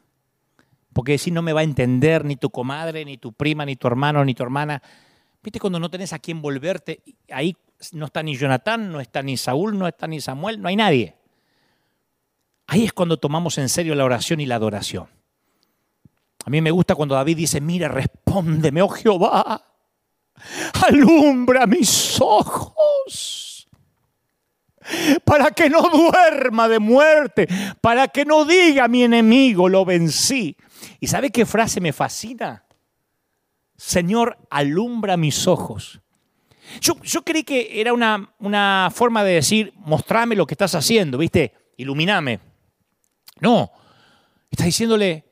[0.94, 3.88] Porque si no me va a entender ni tu comadre, ni tu prima, ni tu
[3.88, 4.82] hermano, ni tu hermana.
[5.42, 7.04] ¿Viste cuando no tenés a quien volverte?
[7.30, 7.56] Ahí
[7.92, 11.16] no está ni Jonatán, no está ni Saúl, no está ni Samuel, no hay nadie.
[12.68, 15.08] Ahí es cuando tomamos en serio la oración y la adoración.
[16.46, 19.64] A mí me gusta cuando David dice, mira, respóndeme, oh Jehová,
[20.88, 23.68] alumbra mis ojos
[25.24, 27.48] para que no duerma de muerte,
[27.82, 30.58] para que no diga mi enemigo, lo vencí.
[31.00, 32.66] ¿Y sabe qué frase me fascina?
[33.78, 36.02] Señor, alumbra mis ojos.
[36.82, 41.18] Yo, yo creí que era una, una forma de decir, mostrame lo que estás haciendo,
[41.18, 41.54] ¿viste?
[41.78, 42.53] Ilumíname.
[43.44, 43.74] No,
[44.50, 45.26] está diciéndole,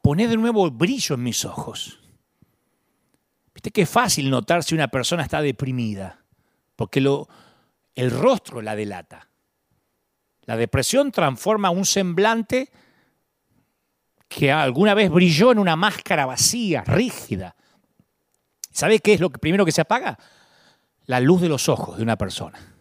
[0.00, 1.98] poné de nuevo brillo en mis ojos.
[3.52, 6.24] Viste que es fácil notar si una persona está deprimida,
[6.76, 7.28] porque lo,
[7.96, 9.28] el rostro la delata.
[10.42, 12.70] La depresión transforma un semblante
[14.28, 17.56] que alguna vez brilló en una máscara vacía, rígida.
[18.70, 20.16] ¿Sabe qué es lo primero que se apaga?
[21.06, 22.72] La luz de los ojos de una persona.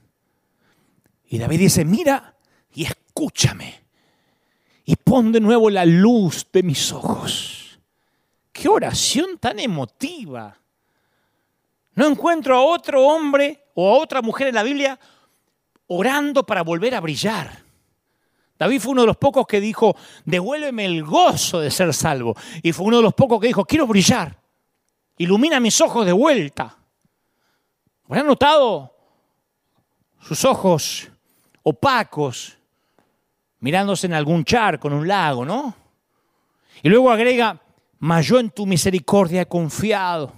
[1.25, 2.36] Y David dice, mira
[2.75, 3.88] y escúchame.
[4.89, 7.79] Y pon de nuevo la luz de mis ojos.
[8.51, 10.57] Qué oración tan emotiva.
[11.93, 14.99] No encuentro a otro hombre o a otra mujer en la Biblia
[15.85, 17.61] orando para volver a brillar.
[18.57, 22.35] David fue uno de los pocos que dijo, devuélveme el gozo de ser salvo.
[22.63, 24.41] Y fue uno de los pocos que dijo, quiero brillar.
[25.19, 26.75] Ilumina mis ojos de vuelta.
[28.05, 28.91] ¿Habrán notado
[30.19, 31.11] sus ojos
[31.61, 32.59] opacos
[33.60, 35.76] mirándose en algún charco, en un lago, ¿no?
[36.82, 37.62] Y luego agrega,
[37.99, 40.34] mas yo en tu misericordia he confiado.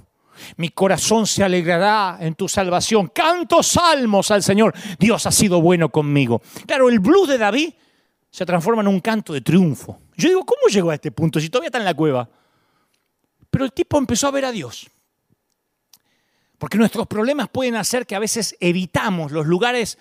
[0.57, 3.07] Mi corazón se alegrará en tu salvación.
[3.07, 4.73] Canto salmos al Señor.
[4.97, 6.41] Dios ha sido bueno conmigo.
[6.65, 7.73] Claro, el blues de David
[8.29, 9.99] se transforma en un canto de triunfo.
[10.15, 12.27] Yo digo, ¿cómo llegó a este punto si todavía está en la cueva?
[13.49, 14.89] Pero el tipo empezó a ver a Dios.
[16.57, 19.97] Porque nuestros problemas pueden hacer que a veces evitamos los lugares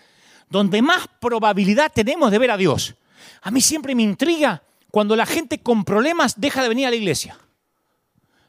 [0.49, 2.97] donde más probabilidad tenemos de ver a Dios.
[3.43, 6.97] A mí siempre me intriga cuando la gente con problemas deja de venir a la
[6.97, 7.39] iglesia.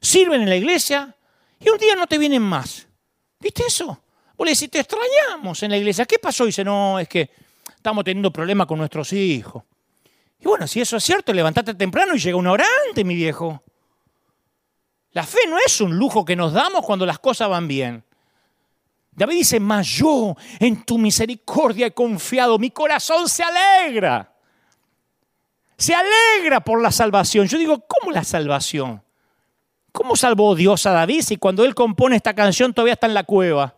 [0.02, 1.16] Sirven en la iglesia
[1.60, 2.88] y un día no te vienen más.
[3.40, 4.02] ¿Viste eso?
[4.38, 6.06] Vos le decís, te extrañamos en la iglesia.
[6.06, 6.44] ¿Qué pasó?
[6.44, 7.30] Y dice, no, es que
[7.76, 9.64] estamos teniendo problemas con nuestros hijos.
[10.40, 13.64] Y bueno, si eso es cierto, levantate temprano y llega una hora antes, mi viejo.
[15.12, 18.04] La fe no es un lujo que nos damos cuando las cosas van bien.
[19.12, 24.31] David dice, mas yo en tu misericordia he confiado, mi corazón se alegra.
[25.82, 27.48] Se alegra por la salvación.
[27.48, 29.02] Yo digo, ¿cómo la salvación?
[29.92, 33.24] ¿Cómo salvó Dios a David si cuando él compone esta canción todavía está en la
[33.24, 33.74] cueva?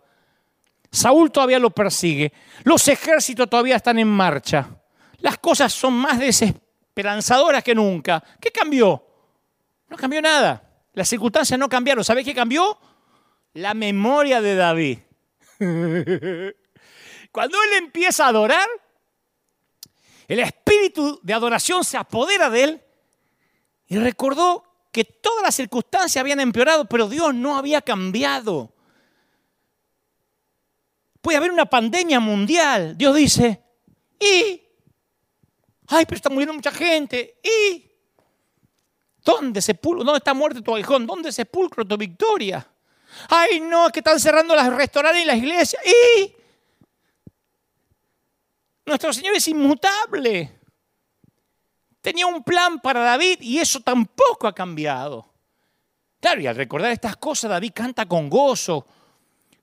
[0.91, 2.33] Saúl todavía lo persigue.
[2.65, 4.67] Los ejércitos todavía están en marcha.
[5.19, 8.21] Las cosas son más desesperanzadoras que nunca.
[8.41, 9.01] ¿Qué cambió?
[9.87, 10.61] No cambió nada.
[10.91, 12.03] Las circunstancias no cambiaron.
[12.03, 12.77] ¿Sabés qué cambió?
[13.53, 14.99] La memoria de David.
[17.31, 18.67] Cuando él empieza a adorar,
[20.33, 22.81] el espíritu de adoración se apodera de él
[23.87, 28.73] y recordó que todas las circunstancias habían empeorado, pero Dios no había cambiado.
[31.21, 32.97] Puede haber una pandemia mundial.
[32.97, 33.61] Dios dice,
[34.19, 34.59] ¿y?
[35.87, 37.39] Ay, pero está muriendo mucha gente.
[37.43, 37.91] ¿Y?
[39.23, 40.03] ¿Dónde sepulcro?
[40.03, 41.05] ¿Dónde está muerto tu aguijón?
[41.05, 42.67] ¿Dónde sepulcro tu victoria?
[43.29, 45.79] Ay, no, es que están cerrando las restaurantes y las iglesias.
[45.85, 46.42] ¿Y?
[48.85, 50.59] Nuestro Señor es inmutable.
[52.01, 55.33] Tenía un plan para David y eso tampoco ha cambiado.
[56.19, 58.85] Claro, y al recordar estas cosas, David canta con gozo,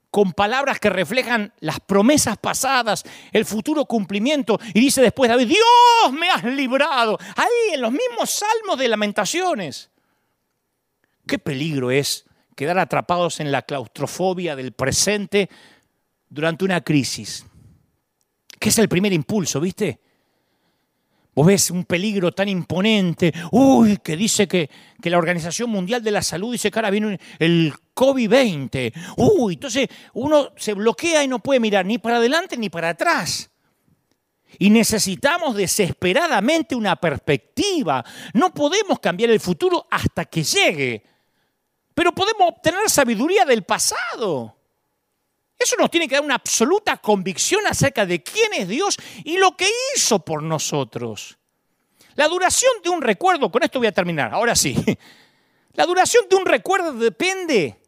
[0.09, 4.59] con palabras que reflejan las promesas pasadas, el futuro cumplimiento.
[4.73, 7.17] Y dice después David, Dios me has librado.
[7.35, 9.89] Ahí en los mismos salmos de lamentaciones.
[11.27, 15.49] Qué peligro es quedar atrapados en la claustrofobia del presente
[16.27, 17.45] durante una crisis.
[18.61, 19.99] Que es el primer impulso, ¿viste?
[21.33, 24.69] Vos ves un peligro tan imponente, uy, que dice que,
[25.01, 28.93] que, la Organización Mundial de la Salud dice que ahora viene el COVID-20.
[29.17, 33.49] Uy, entonces uno se bloquea y no puede mirar ni para adelante ni para atrás.
[34.59, 38.05] Y necesitamos desesperadamente una perspectiva.
[38.35, 41.03] No podemos cambiar el futuro hasta que llegue.
[41.95, 44.60] Pero podemos obtener sabiduría del pasado.
[45.61, 49.55] Eso nos tiene que dar una absoluta convicción acerca de quién es Dios y lo
[49.55, 51.37] que hizo por nosotros.
[52.15, 54.75] La duración de un recuerdo, con esto voy a terminar, ahora sí.
[55.73, 57.79] La duración de un recuerdo depende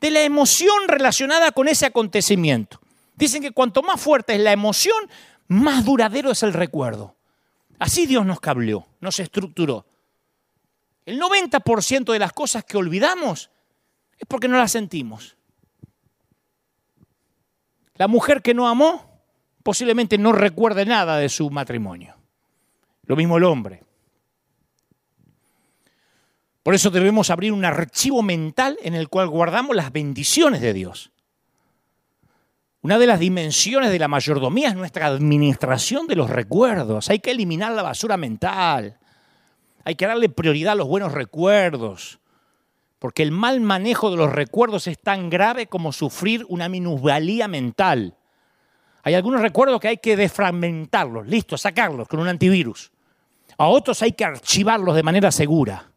[0.00, 2.80] de la emoción relacionada con ese acontecimiento.
[3.14, 4.96] Dicen que cuanto más fuerte es la emoción,
[5.46, 7.16] más duradero es el recuerdo.
[7.78, 9.86] Así Dios nos cableó, nos estructuró.
[11.04, 13.50] El 90% de las cosas que olvidamos
[14.18, 15.36] es porque no las sentimos.
[18.00, 19.20] La mujer que no amó
[19.62, 22.16] posiblemente no recuerde nada de su matrimonio.
[23.04, 23.84] Lo mismo el hombre.
[26.62, 31.12] Por eso debemos abrir un archivo mental en el cual guardamos las bendiciones de Dios.
[32.80, 37.10] Una de las dimensiones de la mayordomía es nuestra administración de los recuerdos.
[37.10, 38.98] Hay que eliminar la basura mental.
[39.84, 42.18] Hay que darle prioridad a los buenos recuerdos.
[43.00, 48.14] Porque el mal manejo de los recuerdos es tan grave como sufrir una minusvalía mental.
[49.02, 52.92] Hay algunos recuerdos que hay que defragmentarlos, listo, sacarlos con un antivirus.
[53.56, 55.90] A otros hay que archivarlos de manera segura.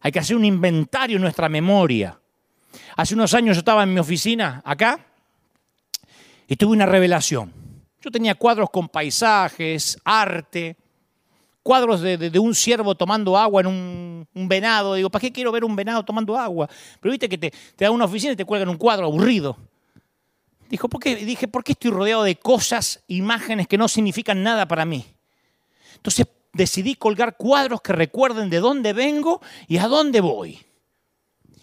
[0.00, 2.18] Hay que hacer un inventario en nuestra memoria.
[2.96, 5.06] Hace unos años yo estaba en mi oficina acá
[6.48, 7.52] y tuve una revelación.
[8.00, 10.78] Yo tenía cuadros con paisajes, arte,
[11.62, 14.94] cuadros de, un ciervo tomando agua en un, venado.
[14.94, 16.68] Digo, ¿para qué quiero ver un venado tomando agua?
[17.00, 19.56] Pero viste que te, te da una oficina y te cuelgan un cuadro aburrido.
[20.70, 21.16] Dijo, ¿por qué?
[21.16, 25.04] Dije, ¿por qué estoy rodeado de cosas, imágenes que no significan nada para mí?
[25.96, 30.60] Entonces decidí colgar cuadros que recuerden de dónde vengo y a dónde voy.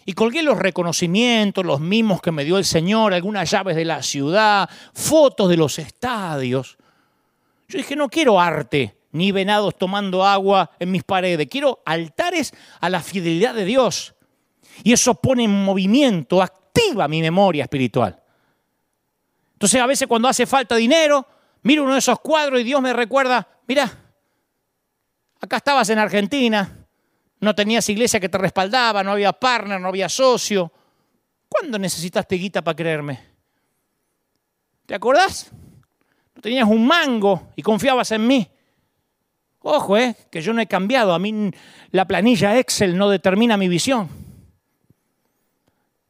[0.04, 4.02] Y colgué los reconocimientos, los mimos que me dio el Señor, algunas llaves de la
[4.02, 6.78] ciudad, fotos de los estadios.
[7.68, 12.90] Yo dije, no quiero arte, ni venados tomando agua en mis paredes, quiero altares a
[12.90, 14.14] la fidelidad de Dios.
[14.84, 18.20] Y eso pone en movimiento, activa mi memoria espiritual.
[19.54, 21.26] Entonces a veces cuando hace falta dinero,
[21.62, 24.08] miro uno de esos cuadros y Dios me recuerda, mira,
[25.40, 26.86] Acá estabas en Argentina,
[27.40, 30.72] no tenías iglesia que te respaldaba, no había partner, no había socio.
[31.48, 33.20] ¿Cuándo necesitaste guita para creerme?
[34.86, 35.50] ¿Te acordás?
[36.34, 38.50] No tenías un mango y confiabas en mí.
[39.60, 41.12] Ojo, eh, que yo no he cambiado.
[41.12, 41.50] A mí
[41.90, 44.08] la planilla Excel no determina mi visión.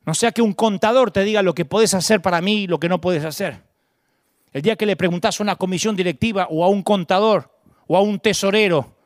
[0.05, 2.81] No sea que un contador te diga lo que puedes hacer para mí y lo
[2.81, 3.63] que no puedes hacer.
[4.53, 7.55] El día que le preguntas a una comisión directiva o a un contador
[7.87, 8.97] o a un tesorero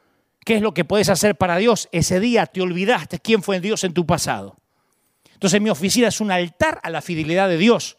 [0.45, 3.85] qué es lo que puedes hacer para Dios, ese día te olvidaste quién fue Dios
[3.85, 4.57] en tu pasado.
[5.33, 7.97] Entonces mi oficina es un altar a la fidelidad de Dios.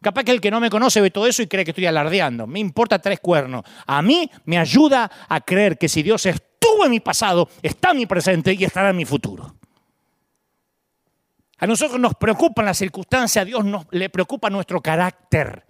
[0.00, 2.46] Capaz que el que no me conoce ve todo eso y cree que estoy alardeando.
[2.46, 3.64] Me importa tres cuernos.
[3.86, 7.98] A mí me ayuda a creer que si Dios estuvo en mi pasado, está en
[7.98, 9.54] mi presente y estará en mi futuro.
[11.58, 15.66] A nosotros nos preocupan las circunstancias, a Dios nos, le preocupa nuestro carácter.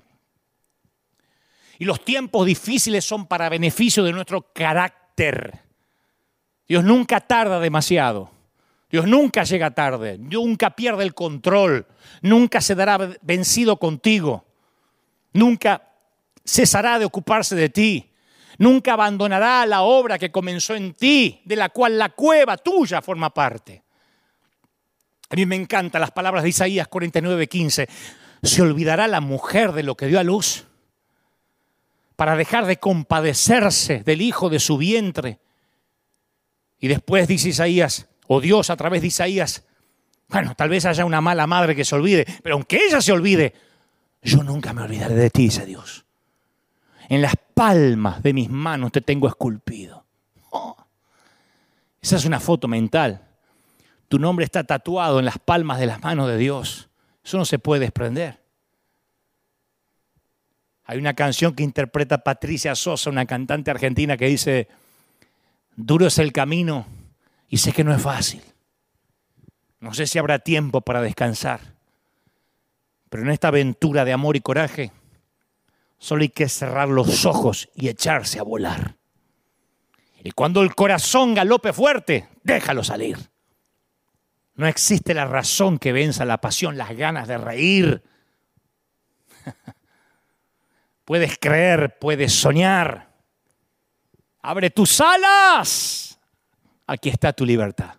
[1.80, 5.58] Y los tiempos difíciles son para beneficio de nuestro carácter.
[6.68, 8.30] Dios nunca tarda demasiado.
[8.90, 11.86] Dios nunca llega tarde, nunca pierde el control,
[12.22, 14.44] nunca se dará vencido contigo,
[15.32, 15.90] nunca
[16.44, 18.12] cesará de ocuparse de ti,
[18.58, 23.32] nunca abandonará la obra que comenzó en ti, de la cual la cueva tuya forma
[23.32, 23.84] parte.
[25.30, 27.88] A mí me encantan las palabras de Isaías 49, 15.
[28.42, 30.66] ¿Se olvidará la mujer de lo que dio a luz
[32.16, 35.38] para dejar de compadecerse del hijo de su vientre?
[36.80, 39.64] Y después dice Isaías, o Dios a través de Isaías,
[40.28, 43.52] bueno, tal vez haya una mala madre que se olvide, pero aunque ella se olvide,
[44.22, 46.04] yo nunca me olvidaré de ti, dice Dios.
[47.08, 50.04] En las palmas de mis manos te tengo esculpido.
[50.50, 50.76] Oh,
[52.00, 53.26] esa es una foto mental.
[54.06, 56.88] Tu nombre está tatuado en las palmas de las manos de Dios.
[57.24, 58.40] Eso no se puede desprender.
[60.84, 64.68] Hay una canción que interpreta Patricia Sosa, una cantante argentina, que dice,
[65.74, 66.86] Duro es el camino
[67.50, 68.42] y sé que no es fácil.
[69.80, 71.74] No sé si habrá tiempo para descansar.
[73.10, 74.92] Pero en esta aventura de amor y coraje,
[75.98, 78.96] solo hay que cerrar los ojos y echarse a volar.
[80.22, 83.18] Y cuando el corazón galope fuerte, déjalo salir.
[84.54, 88.04] No existe la razón que venza la pasión, las ganas de reír.
[91.04, 93.10] puedes creer, puedes soñar,
[94.40, 96.09] abre tus alas,
[96.90, 97.94] aquí está tu libertad.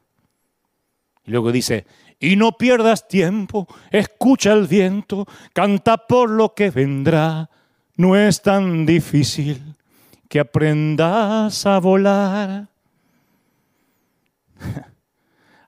[1.24, 1.86] Y luego dice,
[2.20, 7.50] y no pierdas tiempo, escucha el viento, canta por lo que vendrá,
[7.96, 9.76] no es tan difícil
[10.28, 12.68] que aprendas a volar.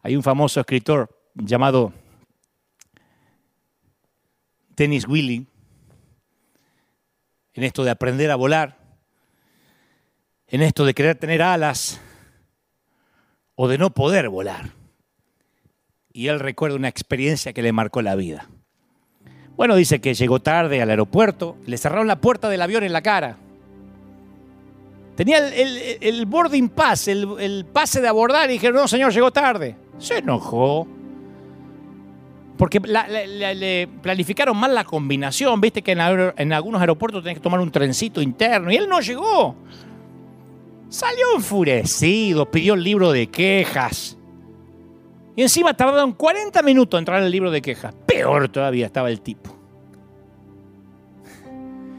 [0.02, 1.94] Hay un famoso escritor llamado
[4.76, 5.48] Dennis Willy,
[7.54, 8.78] en esto de aprender a volar,
[10.48, 12.02] en esto de querer tener alas
[13.56, 14.72] o de no poder volar.
[16.12, 18.48] Y él recuerda una experiencia que le marcó la vida.
[19.56, 23.02] Bueno, dice que llegó tarde al aeropuerto, le cerraron la puerta del avión en la
[23.02, 23.38] cara.
[25.16, 29.76] Tenía el, boarding pass, el, pase de abordar y dijeron, no señor, llegó tarde.
[30.00, 30.88] Se enojó.
[32.58, 35.62] porque le planificaron mal la combinación.
[35.62, 36.00] Viste que en,
[36.36, 39.56] en algunos aeropuertos tenés que tomar un trencito interno y él no llegó.
[40.94, 44.16] Salió enfurecido, pidió el libro de quejas.
[45.36, 47.96] Y encima tardaron 40 minutos en entrar en el libro de quejas.
[48.06, 49.58] Peor todavía estaba el tipo.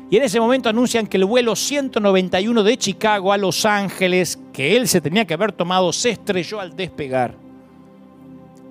[0.09, 4.77] Y en ese momento anuncian que el vuelo 191 de Chicago a Los Ángeles, que
[4.77, 7.35] él se tenía que haber tomado, se estrelló al despegar.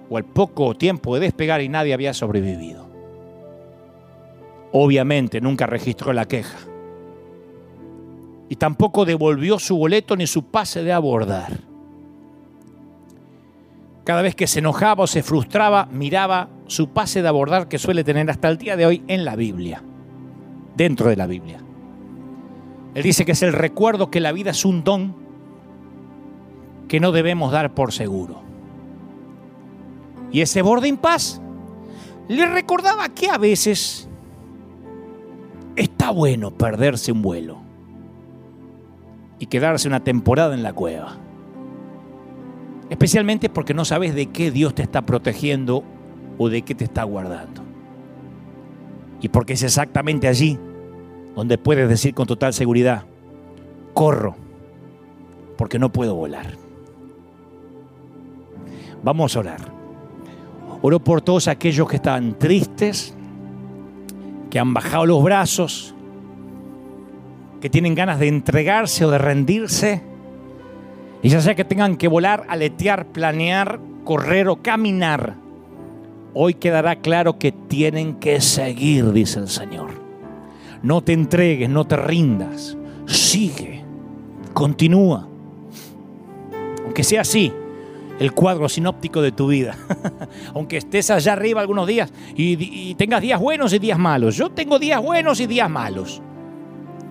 [0.10, 2.88] O al poco tiempo de despegar y nadie había sobrevivido.
[4.72, 6.73] Obviamente nunca registró la queja.
[8.53, 11.61] Y tampoco devolvió su boleto ni su pase de abordar.
[14.03, 18.03] Cada vez que se enojaba o se frustraba, miraba su pase de abordar que suele
[18.03, 19.81] tener hasta el día de hoy en la Biblia,
[20.75, 21.61] dentro de la Biblia.
[22.93, 25.15] Él dice que es el recuerdo que la vida es un don
[26.88, 28.43] que no debemos dar por seguro.
[30.31, 31.41] Y ese boarding pass
[32.27, 34.07] le recordaba que a veces
[35.75, 37.62] está bueno perderse un vuelo
[39.39, 41.18] y quedarse una temporada en la cueva.
[42.89, 45.84] Especialmente porque no sabes de qué Dios te está protegiendo
[46.38, 47.64] o de qué te está guardando.
[49.22, 50.60] Y porque es exactamente allí
[51.35, 53.05] donde puedes decir con total seguridad,
[53.93, 54.35] corro
[55.57, 56.57] porque no puedo volar.
[59.03, 59.60] Vamos a orar.
[60.81, 63.15] Oro por todos aquellos que estaban tristes,
[64.49, 65.93] que han bajado los brazos,
[67.64, 70.02] que tienen ganas de entregarse o de rendirse.
[71.22, 75.35] Y ya sea que tengan que volar, aletear, planear, correr o caminar,
[76.34, 79.91] hoy quedará claro que tienen que seguir, dice el Señor.
[80.81, 82.76] No te entregues, no te rindas.
[83.06, 83.81] Sigue,
[84.52, 85.26] continúa.
[86.84, 87.53] Aunque sea así,
[88.19, 89.77] el cuadro sinóptico de tu vida.
[90.53, 92.57] Aunque estés allá arriba algunos días y,
[92.90, 94.35] y tengas días buenos y días malos.
[94.35, 96.22] Yo tengo días buenos y días malos.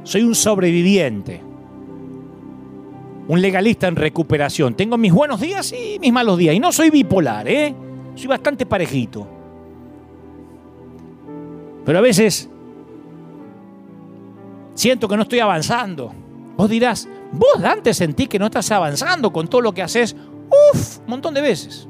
[0.04, 1.40] Soy un sobreviviente.
[3.28, 4.74] Un legalista en recuperación.
[4.74, 6.54] Tengo mis buenos días y mis malos días.
[6.54, 7.74] Y no soy bipolar, ¿eh?
[8.14, 9.26] Soy bastante parejito.
[11.84, 12.48] Pero a veces
[14.74, 16.12] siento que no estoy avanzando.
[16.56, 20.14] Vos dirás, vos Dante sentí que no estás avanzando con todo lo que haces.
[20.74, 21.88] Uf, un montón de veces.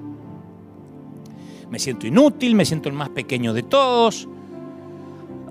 [1.70, 4.28] Me siento inútil, me siento el más pequeño de todos.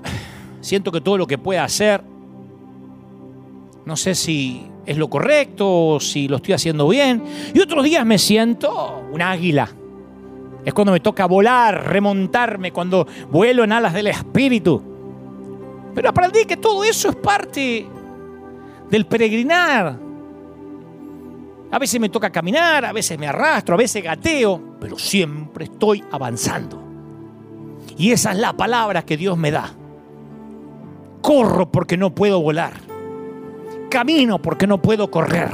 [0.62, 2.04] Siento que todo lo que pueda hacer,
[3.86, 7.24] no sé si es lo correcto o si lo estoy haciendo bien.
[7.54, 9.70] Y otros días me siento un águila.
[10.64, 14.84] Es cuando me toca volar, remontarme, cuando vuelo en alas del espíritu.
[15.96, 17.88] Pero aprendí que todo eso es parte
[18.90, 19.98] del peregrinar.
[21.72, 26.04] A veces me toca caminar, a veces me arrastro, a veces gateo, pero siempre estoy
[26.12, 26.82] avanzando.
[27.98, 29.72] Y esa es la palabra que Dios me da.
[31.22, 32.91] Corro porque no puedo volar.
[33.92, 35.52] Camino porque no puedo correr.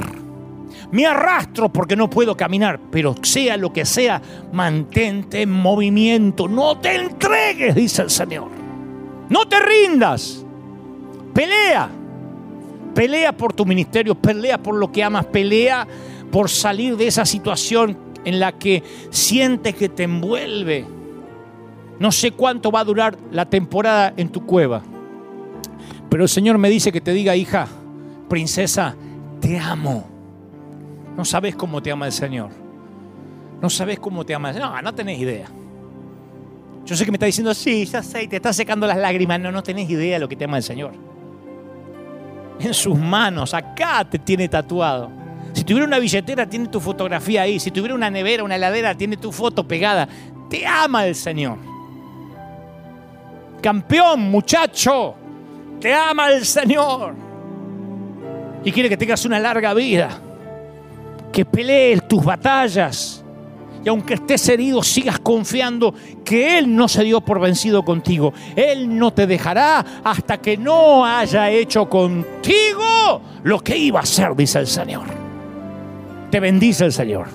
[0.90, 6.48] Me arrastro porque no puedo caminar, pero sea lo que sea, mantente en movimiento.
[6.48, 8.48] No te entregues, dice el Señor.
[9.28, 10.46] No te rindas.
[11.34, 11.90] Pelea.
[12.94, 15.86] Pelea por tu ministerio, pelea por lo que amas, pelea
[16.32, 20.86] por salir de esa situación en la que sientes que te envuelve.
[21.98, 24.82] No sé cuánto va a durar la temporada en tu cueva,
[26.08, 27.68] pero el Señor me dice que te diga, hija,
[28.28, 28.94] princesa,
[29.40, 30.04] te amo.
[31.16, 32.50] No sabes cómo te ama el Señor.
[33.60, 34.70] No sabes cómo te ama el Señor.
[34.70, 35.46] No, no tenés idea.
[36.84, 39.40] Yo sé que me está diciendo, sí, ya sé, te está secando las lágrimas.
[39.40, 40.92] No, no tenés idea de lo que te ama el Señor.
[42.60, 45.10] En sus manos, acá te tiene tatuado.
[45.52, 47.58] Si tuviera una billetera, tiene tu fotografía ahí.
[47.58, 50.08] Si tuviera una nevera, una heladera, tiene tu foto pegada.
[50.48, 51.58] Te ama el Señor.
[53.60, 55.14] Campeón, muchacho,
[55.80, 57.27] te ama el Señor.
[58.64, 60.20] Y quiere que tengas una larga vida.
[61.32, 63.24] Que pelees tus batallas.
[63.84, 65.94] Y aunque estés herido, sigas confiando
[66.24, 68.32] que Él no se dio por vencido contigo.
[68.56, 74.34] Él no te dejará hasta que no haya hecho contigo lo que iba a hacer,
[74.34, 75.06] dice el Señor.
[76.30, 77.28] Te bendice el Señor.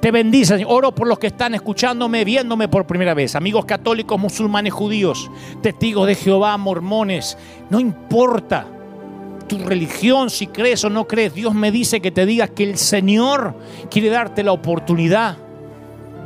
[0.00, 0.62] Te bendice.
[0.66, 3.34] Oro por los que están escuchándome, viéndome por primera vez.
[3.34, 5.30] Amigos católicos, musulmanes, judíos,
[5.62, 7.38] testigos de Jehová, mormones.
[7.70, 8.66] No importa
[9.46, 11.34] tu religión, si crees o no crees.
[11.34, 13.54] Dios me dice que te digas que el Señor
[13.90, 15.38] quiere darte la oportunidad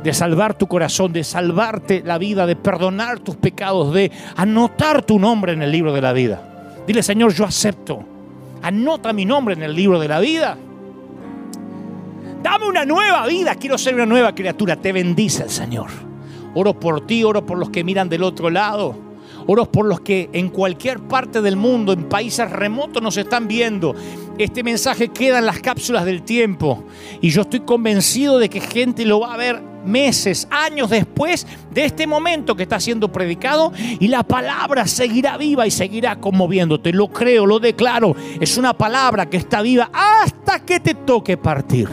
[0.03, 5.19] de salvar tu corazón, de salvarte la vida, de perdonar tus pecados, de anotar tu
[5.19, 6.41] nombre en el libro de la vida.
[6.87, 8.03] Dile, Señor, yo acepto.
[8.63, 10.57] Anota mi nombre en el libro de la vida.
[12.41, 14.75] Dame una nueva vida, quiero ser una nueva criatura.
[14.75, 15.89] Te bendice el Señor.
[16.55, 19.10] Oro por ti, oro por los que miran del otro lado.
[19.51, 23.93] Por los que en cualquier parte del mundo, en países remotos, nos están viendo.
[24.37, 26.85] Este mensaje queda en las cápsulas del tiempo.
[27.19, 31.83] Y yo estoy convencido de que gente lo va a ver meses, años después de
[31.83, 33.73] este momento que está siendo predicado.
[33.99, 36.93] Y la palabra seguirá viva y seguirá conmoviéndote.
[36.93, 38.15] Lo creo, lo declaro.
[38.39, 41.89] Es una palabra que está viva hasta que te toque partir.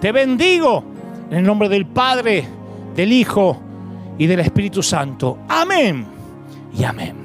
[0.00, 0.84] Te bendigo
[1.28, 2.44] en el nombre del Padre,
[2.94, 3.60] del Hijo
[4.16, 5.38] y del Espíritu Santo.
[5.48, 6.19] Amén
[6.76, 7.16] y amén.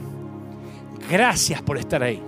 [1.10, 2.22] Gracias por estar ahí.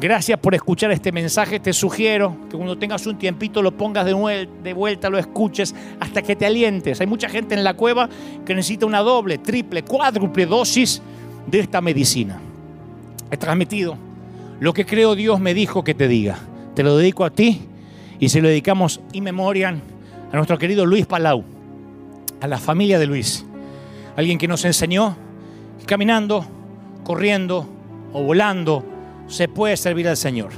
[0.00, 1.58] Gracias por escuchar este mensaje.
[1.58, 6.22] Te sugiero que cuando tengas un tiempito lo pongas de, de vuelta, lo escuches hasta
[6.22, 7.00] que te alientes.
[7.00, 8.08] Hay mucha gente en la cueva
[8.46, 11.02] que necesita una doble, triple, cuádruple dosis
[11.48, 12.40] de esta medicina.
[13.30, 13.96] He transmitido
[14.60, 16.38] lo que creo Dios me dijo que te diga.
[16.74, 17.62] Te lo dedico a ti
[18.20, 19.80] y se lo dedicamos in memoriam
[20.32, 21.44] a nuestro querido Luis Palau,
[22.40, 23.44] a la familia de Luis.
[24.16, 25.16] Alguien que nos enseñó
[25.86, 26.44] caminando,
[27.04, 27.66] corriendo
[28.12, 28.84] o volando
[29.26, 30.50] se puede servir al Señor.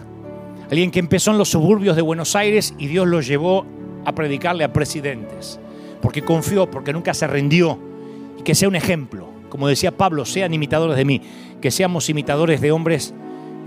[0.71, 3.67] Alguien que empezó en los suburbios de Buenos Aires y Dios lo llevó
[4.05, 5.59] a predicarle a presidentes.
[6.01, 7.79] Porque confió, porque nunca se rindió.
[8.39, 9.29] Y que sea un ejemplo.
[9.49, 11.23] Como decía Pablo, sean imitadores de mí.
[11.61, 13.13] Que seamos imitadores de hombres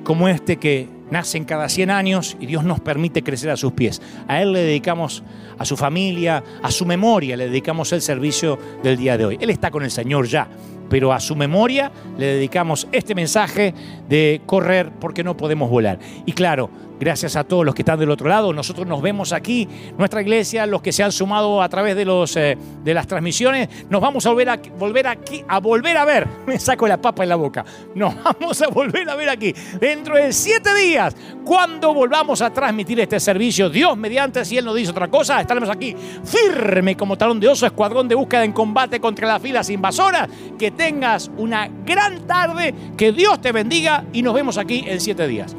[0.03, 4.01] como este que nacen cada 100 años y Dios nos permite crecer a sus pies.
[4.27, 5.23] A Él le dedicamos
[5.57, 9.37] a su familia, a su memoria, le dedicamos el servicio del día de hoy.
[9.39, 10.47] Él está con el Señor ya,
[10.89, 13.73] pero a su memoria le dedicamos este mensaje
[14.09, 15.99] de correr porque no podemos volar.
[16.25, 19.67] Y claro, gracias a todos los que están del otro lado, nosotros nos vemos aquí,
[19.97, 23.69] nuestra iglesia, los que se han sumado a través de, los, eh, de las transmisiones,
[23.89, 27.23] nos vamos a volver, a volver aquí, a volver a ver, me saco la papa
[27.23, 27.65] en la boca,
[27.95, 29.53] nos vamos a volver a ver aquí.
[29.79, 34.75] Dentro de siete días, cuando volvamos a transmitir este servicio, Dios mediante, si Él nos
[34.75, 38.99] dice otra cosa, estaremos aquí firme como talón de oso, escuadrón de búsqueda en combate
[38.99, 44.33] contra las filas invasoras, que tengas una gran tarde, que Dios te bendiga y nos
[44.33, 45.55] vemos aquí en siete días.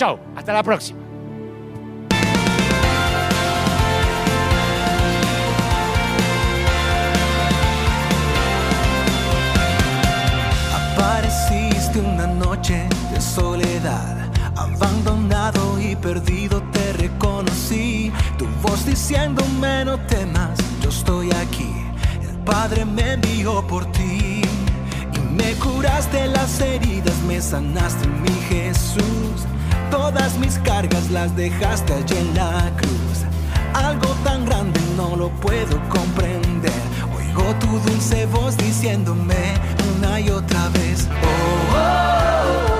[0.00, 0.98] Chao, hasta la próxima.
[10.74, 14.16] Apareciste una noche de soledad,
[14.56, 18.10] abandonado y perdido te reconocí.
[18.38, 21.74] Tu voz diciéndome no temas, yo estoy aquí.
[22.22, 24.40] El Padre me envió por ti
[25.14, 29.44] y me curaste las heridas, me sanaste mi Jesús.
[29.90, 33.24] Todas mis cargas las dejaste allí en la cruz.
[33.74, 36.72] Algo tan grande no lo puedo comprender.
[37.16, 39.54] Oigo tu dulce voz diciéndome
[39.96, 41.08] una y otra vez.
[41.10, 42.79] Oh, oh, oh, oh,